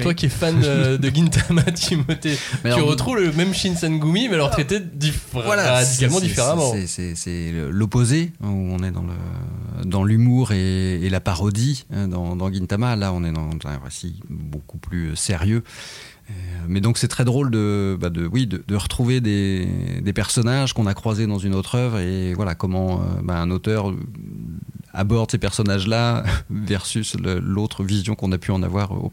[0.00, 4.34] Toi qui es fan euh, de Gintama, Timothée, tu alors, retrouves le même Shinsengumi, mais
[4.34, 6.74] alors traité dif voilà, radicalement c'est, différemment.
[6.86, 12.36] C'est, l'opposé, où on est dans, le, dans l'humour et, et, la parodie hein, dans,
[12.36, 12.96] dans, Gintama.
[12.96, 15.62] Là, on est dans un récit beaucoup plus sérieux.
[16.66, 19.68] Mais donc c'est très drôle de, bah de, oui, de, de retrouver des,
[20.00, 23.92] des, personnages qu'on a croisés dans une autre œuvre et voilà comment bah, un auteur
[24.94, 29.12] aborde ces personnages-là versus l'autre vision qu'on a pu en avoir au,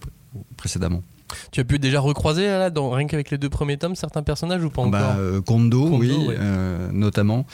[0.59, 1.01] précédemment.
[1.51, 4.63] Tu as pu déjà recroiser là, dans, rien qu'avec les deux premiers tomes certains personnages
[4.63, 6.35] ou pas encore bah, euh, Kondo, Kondo, oui, ouais.
[6.37, 7.45] euh, notamment.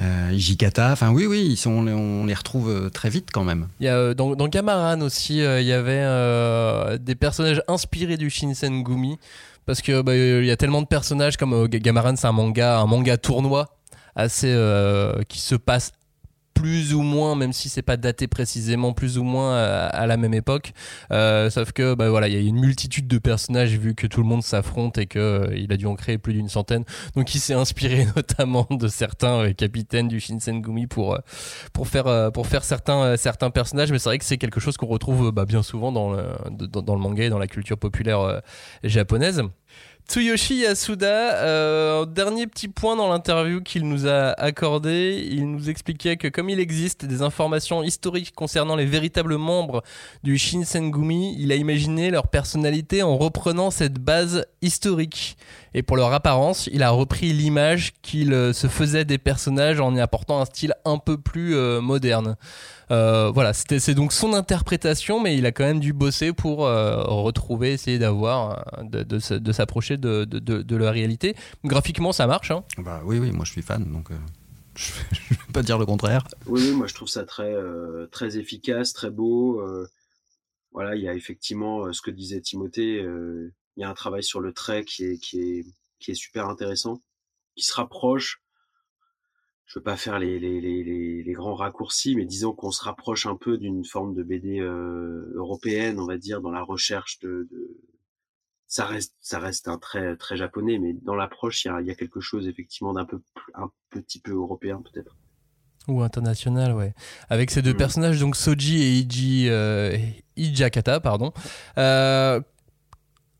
[0.00, 3.68] Euh, Jikata, enfin oui, oui, ils sont, on les retrouve très vite quand même.
[3.80, 9.18] Il y a, dans, dans Gamaran aussi, il y avait des personnages inspirés du Shinsengumi.
[9.64, 12.86] Parce que bah, il y a tellement de personnages comme Gamaran, c'est un manga, un
[12.86, 13.68] manga tournoi
[14.14, 14.52] assez
[15.28, 15.92] qui se passe
[16.54, 20.16] plus ou moins, même si c'est pas daté précisément, plus ou moins à, à la
[20.16, 20.72] même époque.
[21.10, 24.20] Euh, sauf que bah voilà, il y a une multitude de personnages vu que tout
[24.20, 26.84] le monde s'affronte et que euh, il a dû en créer plus d'une centaine.
[27.16, 31.18] Donc il s'est inspiré notamment de certains euh, capitaines du Shinsengumi pour
[31.72, 33.92] pour faire pour faire certains certains personnages.
[33.92, 36.82] Mais c'est vrai que c'est quelque chose qu'on retrouve bah, bien souvent dans le dans,
[36.82, 38.42] dans, le manga et dans la culture populaire
[38.84, 39.42] japonaise.
[40.08, 46.16] Tsuyoshi Yasuda, euh, dernier petit point dans l'interview qu'il nous a accordé, il nous expliquait
[46.16, 49.82] que comme il existe des informations historiques concernant les véritables membres
[50.22, 55.36] du Shinsengumi, il a imaginé leur personnalité en reprenant cette base historique.
[55.74, 59.94] Et pour leur apparence, il a repris l'image qu'il euh, se faisait des personnages en
[59.94, 62.36] y apportant un style un peu plus euh, moderne.
[62.90, 67.02] Euh, voilà, c'est donc son interprétation, mais il a quand même dû bosser pour euh,
[67.04, 71.34] retrouver, essayer d'avoir, de, de, de s'approcher de, de, la réalité.
[71.64, 72.50] Graphiquement, ça marche.
[72.50, 74.10] Hein bah oui, oui, moi je suis fan, donc
[74.76, 76.26] je ne vais pas dire le contraire.
[76.46, 77.54] Oui, oui, moi je trouve ça très,
[78.10, 79.62] très efficace, très beau.
[80.72, 83.02] voilà, il y a effectivement ce que disait Timothée.
[83.76, 85.66] Il y a un travail sur le trait qui est, qui est,
[85.98, 87.00] qui est super intéressant,
[87.56, 88.42] qui se rapproche
[89.72, 93.24] je veux pas faire les, les, les, les, grands raccourcis, mais disons qu'on se rapproche
[93.24, 97.48] un peu d'une forme de BD euh, européenne, on va dire, dans la recherche de,
[97.50, 97.80] de,
[98.66, 101.90] ça reste ça reste un très très japonais, mais dans l'approche il y a, y
[101.90, 103.22] a, quelque chose effectivement d'un peu
[103.54, 105.16] un petit peu européen peut-être.
[105.88, 106.94] Ou international, ouais.
[107.28, 107.76] Avec ces deux mmh.
[107.76, 109.96] personnages, donc Soji et Iji, euh,
[110.36, 111.32] Ijakata, pardon,
[111.76, 112.40] euh,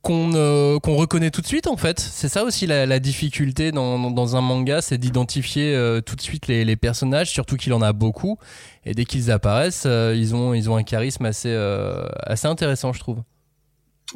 [0.03, 2.00] qu'on euh, qu'on reconnaît tout de suite en fait.
[2.00, 6.20] C'est ça aussi la, la difficulté dans, dans, un manga, c'est d'identifier euh, tout de
[6.20, 8.38] suite les, les personnages, surtout qu'il en a beaucoup.
[8.84, 12.92] Et dès qu'ils apparaissent, euh, ils, ont, ils ont un charisme assez, euh, assez intéressant,
[12.92, 13.22] je trouve.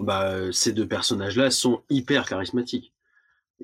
[0.01, 2.93] Bah, ces deux personnages-là sont hyper charismatiques.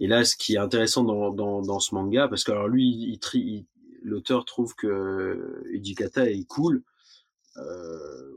[0.01, 2.89] Et là, ce qui est intéressant dans, dans, dans ce manga, parce que alors lui,
[2.89, 3.67] il, il,
[4.03, 6.83] l'auteur trouve que Ijikata est cool.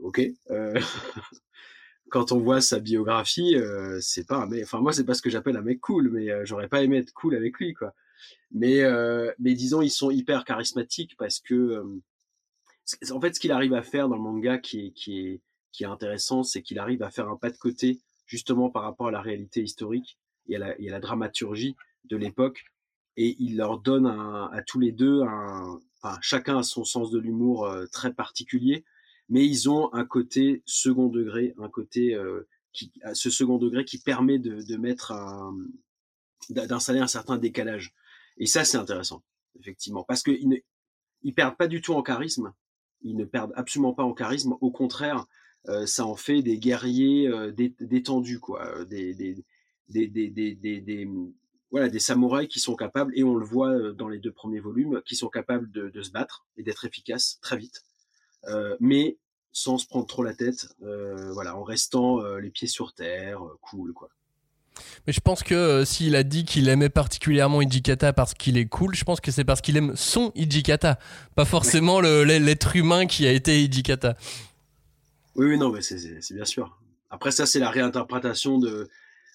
[0.02, 0.20] ok.
[2.10, 4.62] quand on voit sa biographie, euh, c'est pas mec.
[4.64, 6.98] Enfin, moi, c'est pas ce que j'appelle un mec cool, mais euh, j'aurais pas aimé
[6.98, 7.94] être cool avec lui, quoi.
[8.50, 12.00] Mais, euh, mais disons, ils sont hyper charismatiques parce que, euh,
[13.10, 15.40] en fait, ce qu'il arrive à faire dans le manga qui est, qui est,
[15.72, 19.08] qui est intéressant, c'est qu'il arrive à faire un pas de côté, justement, par rapport
[19.08, 22.64] à la réalité historique et à la, et à la dramaturgie de l'époque.
[23.16, 27.10] Et il leur donne un, à tous les deux un, enfin, chacun a son sens
[27.10, 28.84] de l'humour euh, très particulier
[29.28, 33.98] mais ils ont un côté second degré, un côté euh, qui, ce second degré qui
[33.98, 35.12] permet de, de mettre
[36.50, 37.94] d'installer un certain décalage.
[38.38, 39.24] Et ça, c'est intéressant,
[39.58, 40.56] effectivement, parce qu'ils ne,
[41.22, 42.52] ils perdent pas du tout en charisme.
[43.02, 44.54] Ils ne perdent absolument pas en charisme.
[44.60, 45.26] Au contraire,
[45.68, 49.44] euh, ça en fait des guerriers euh, détendus, quoi, des, des,
[49.88, 50.30] des, des,
[50.80, 51.08] des,
[51.70, 55.02] voilà, des samouraïs qui sont capables, et on le voit dans les deux premiers volumes,
[55.04, 57.82] qui sont capables de, de se battre et d'être efficaces très vite.
[58.44, 59.16] Euh, mais
[59.52, 64.10] sans se prendre trop la tête, voilà, en restant les pieds sur terre, cool quoi.
[65.06, 68.94] Mais je pense que s'il a dit qu'il aimait particulièrement Ijikata parce qu'il est cool,
[68.94, 70.98] je pense que c'est parce qu'il aime son Ijikata,
[71.34, 74.16] pas forcément l'être humain qui a été Ijikata.
[75.36, 76.78] Oui, oui, non, mais c'est bien sûr.
[77.10, 78.88] Après, ça, c'est la réinterprétation de,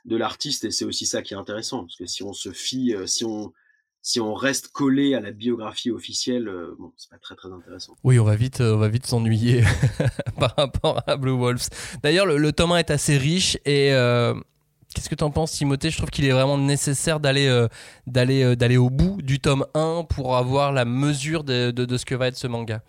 [0.06, 1.84] de l'artiste et c'est aussi ça qui est intéressant.
[1.86, 3.54] Parce que si on se fie, euh, si on,
[4.02, 7.96] si on reste collé à la biographie officielle, euh, bon, c'est pas très très intéressant.
[8.04, 9.64] Oui, on va vite, on va vite s'ennuyer
[10.40, 11.70] par rapport à Blue Wolves.
[12.04, 14.34] D'ailleurs, le, tome 1 est assez riche et euh,
[14.94, 15.92] qu'est-ce que tu en penses, Timothée?
[15.92, 17.68] Je trouve qu'il est vraiment nécessaire d'aller
[18.08, 22.16] d'aller d'aller au bout du tome 1 pour avoir la mesure de, de ce que
[22.16, 22.82] va être ce manga.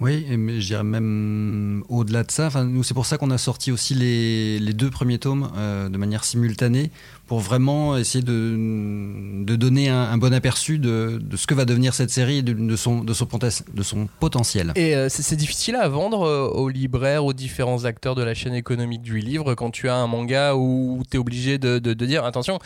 [0.00, 2.46] Oui, mais je dirais même au-delà de ça.
[2.46, 5.98] Enfin, nous, c'est pour ça qu'on a sorti aussi les, deux premiers tomes euh, de
[5.98, 6.92] manière simultanée,
[7.26, 12.38] pour vraiment essayer de, donner un, bon aperçu de, ce que va devenir cette série
[12.38, 13.28] et de, son, de, son,
[13.74, 14.72] de son potentiel.
[14.76, 18.54] Et euh, c'est difficile à vendre euh, aux libraires, aux différents acteurs de la chaîne
[18.54, 22.24] économique du livre, quand tu as un manga où tu es obligé de, de, dire
[22.24, 22.60] attention,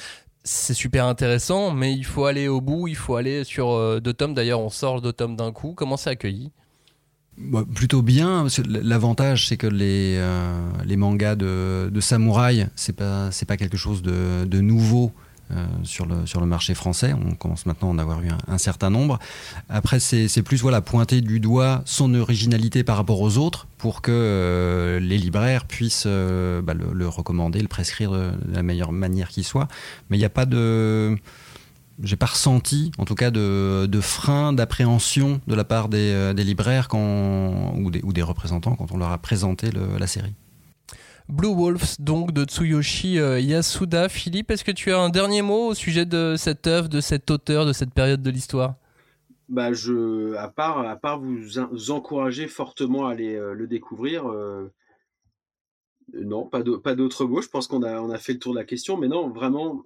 [0.44, 4.34] c'est super intéressant, mais il faut aller au bout, il faut aller sur deux tomes.
[4.34, 5.72] D'ailleurs, on sort deux tomes d'un coup.
[5.74, 6.50] Comment c'est accueilli?
[7.38, 8.46] Bah, plutôt bien.
[8.66, 14.02] L'avantage, c'est que les, euh, les mangas de, de samouraï, c'est pas pas quelque chose
[14.02, 15.12] de, de nouveau.
[15.50, 17.12] Euh, sur, le, sur le marché français.
[17.12, 19.18] On commence maintenant à en avoir eu un, certain nombre.
[19.68, 24.12] Après, c'est plus voilà, pointer du doigt son originalité par rapport aux autres pour que
[24.12, 29.42] euh, les libraires puissent bah, le, le, recommander, le prescrire de la meilleure manière qui
[29.42, 29.68] soit.
[30.08, 31.18] Mais il n'y a pas de
[32.02, 36.32] j'ai pas ressenti, en tout cas, de, de frein, d'appréhension de la part des, euh,
[36.32, 40.34] des libraires quand, ou, des, ou, des, représentants quand on leur a présenté la série.
[41.28, 44.08] Blue Wolves, donc de Tsuyoshi euh, Yasuda.
[44.08, 47.30] Philippe, est-ce que tu as un dernier mot au sujet de cette œuvre, de cet
[47.30, 48.74] auteur, de cette période de l'histoire?
[49.48, 54.24] Bah je, à part, à part vous, encourager fortement à aller euh, le découvrir,
[56.14, 57.42] non, pas d'autres mots.
[57.42, 59.84] Je pense qu'on a, on a fait le tour de la question, mais non, vraiment,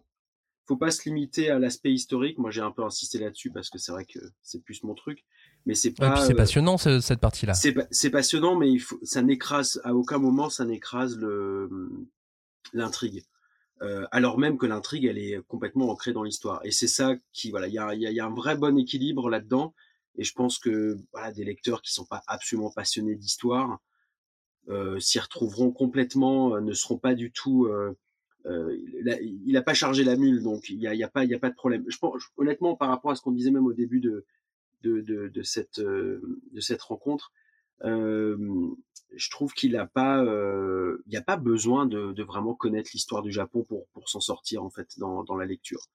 [0.67, 2.39] faut pas se limiter à l'aspect historique.
[2.39, 5.25] Moi, j'ai un peu insisté là-dessus parce que c'est vrai que c'est plus mon truc.
[5.65, 6.17] Mais c'est pas.
[6.27, 7.55] c'est euh, passionnant cette partie-là.
[7.55, 11.69] C'est passionnant, mais il faut, ça n'écrase à aucun moment, ça n'écrase le
[12.73, 13.25] l'intrigue.
[13.83, 16.61] Euh, alors même que l'intrigue, elle est complètement ancrée dans l'histoire.
[16.65, 19.75] Et c'est ça qui, voilà, il y a, y a, un vrai bon équilibre là-dedans.
[20.19, 23.79] Et je pense que voilà, des lecteurs qui sont pas absolument passionnés d'histoire
[24.69, 27.69] euh, s'y retrouveront complètement, euh, ne seront pas du tout
[28.47, 28.77] euh,
[29.45, 31.51] il n'a pas chargé la mule, donc il n'y a, y a, pas, a pas
[31.51, 31.85] de problème.
[31.89, 34.25] Je pense, honnêtement, par rapport à ce qu'on disait même au début de,
[34.83, 36.21] de, cette, euh,
[36.53, 37.33] de cette rencontre,
[37.85, 38.71] euh,
[39.15, 44.21] je trouve qu'il n'y a pas besoin de, vraiment connaître l'histoire du Japon pour, s'en
[44.21, 45.89] sortir en fait dans, la lecture.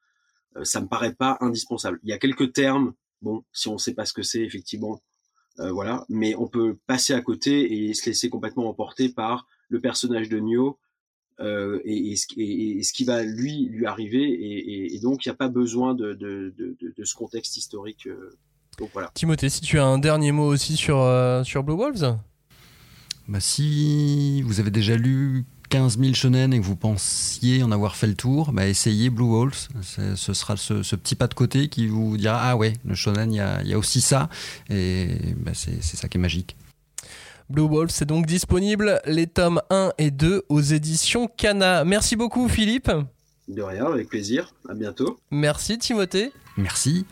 [0.64, 2.00] Ça me paraît pas indispensable.
[2.04, 5.02] Il y a quelques termes, bon, si on ne sait pas ce que c'est, effectivement,
[5.58, 10.28] voilà, mais on peut passer à côté et se laisser complètement emporter par le personnage
[10.28, 10.78] de Nio,
[11.42, 14.22] euh, et, ce, qui va lui lui arriver
[14.94, 18.08] et, donc il n'y a pas besoin de, de, ce contexte historique.
[18.08, 18.38] Euh,
[18.78, 19.12] donc voilà.
[19.14, 22.18] Timothée, si tu as un dernier mot aussi sur, euh, sur Blue Wolves?
[23.28, 27.96] Bah, Si vous avez déjà lu 15 000 shonen et que vous pensiez en avoir
[27.96, 29.68] fait le tour, bah, essayez Blue Wolves.
[30.16, 33.36] Ce sera ce, petit pas de côté qui vous dira Ah ouais, le shonen, il
[33.36, 34.30] y y a, aussi ça.
[34.70, 36.56] Et bah, c'est ça qui est magique.
[37.52, 41.84] Blue Wolf, c'est donc disponible les tomes 1 et 2 aux éditions Cana.
[41.84, 42.90] Merci beaucoup Philippe.
[43.48, 44.54] De rien, avec plaisir.
[44.70, 45.20] À bientôt.
[45.30, 46.32] Merci Timothée.
[46.56, 47.06] Merci.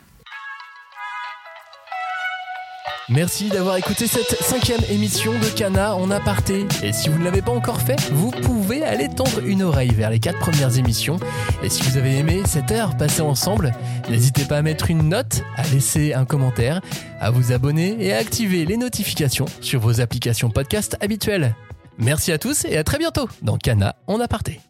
[3.10, 6.64] Merci d'avoir écouté cette cinquième émission de Cana en aparté.
[6.84, 10.10] Et si vous ne l'avez pas encore fait, vous pouvez aller tendre une oreille vers
[10.10, 11.18] les quatre premières émissions.
[11.64, 13.72] Et si vous avez aimé cette heure passée ensemble,
[14.08, 16.80] n'hésitez pas à mettre une note, à laisser un commentaire,
[17.20, 21.56] à vous abonner et à activer les notifications sur vos applications podcast habituelles.
[21.98, 24.60] Merci à tous et à très bientôt dans Cana en aparté.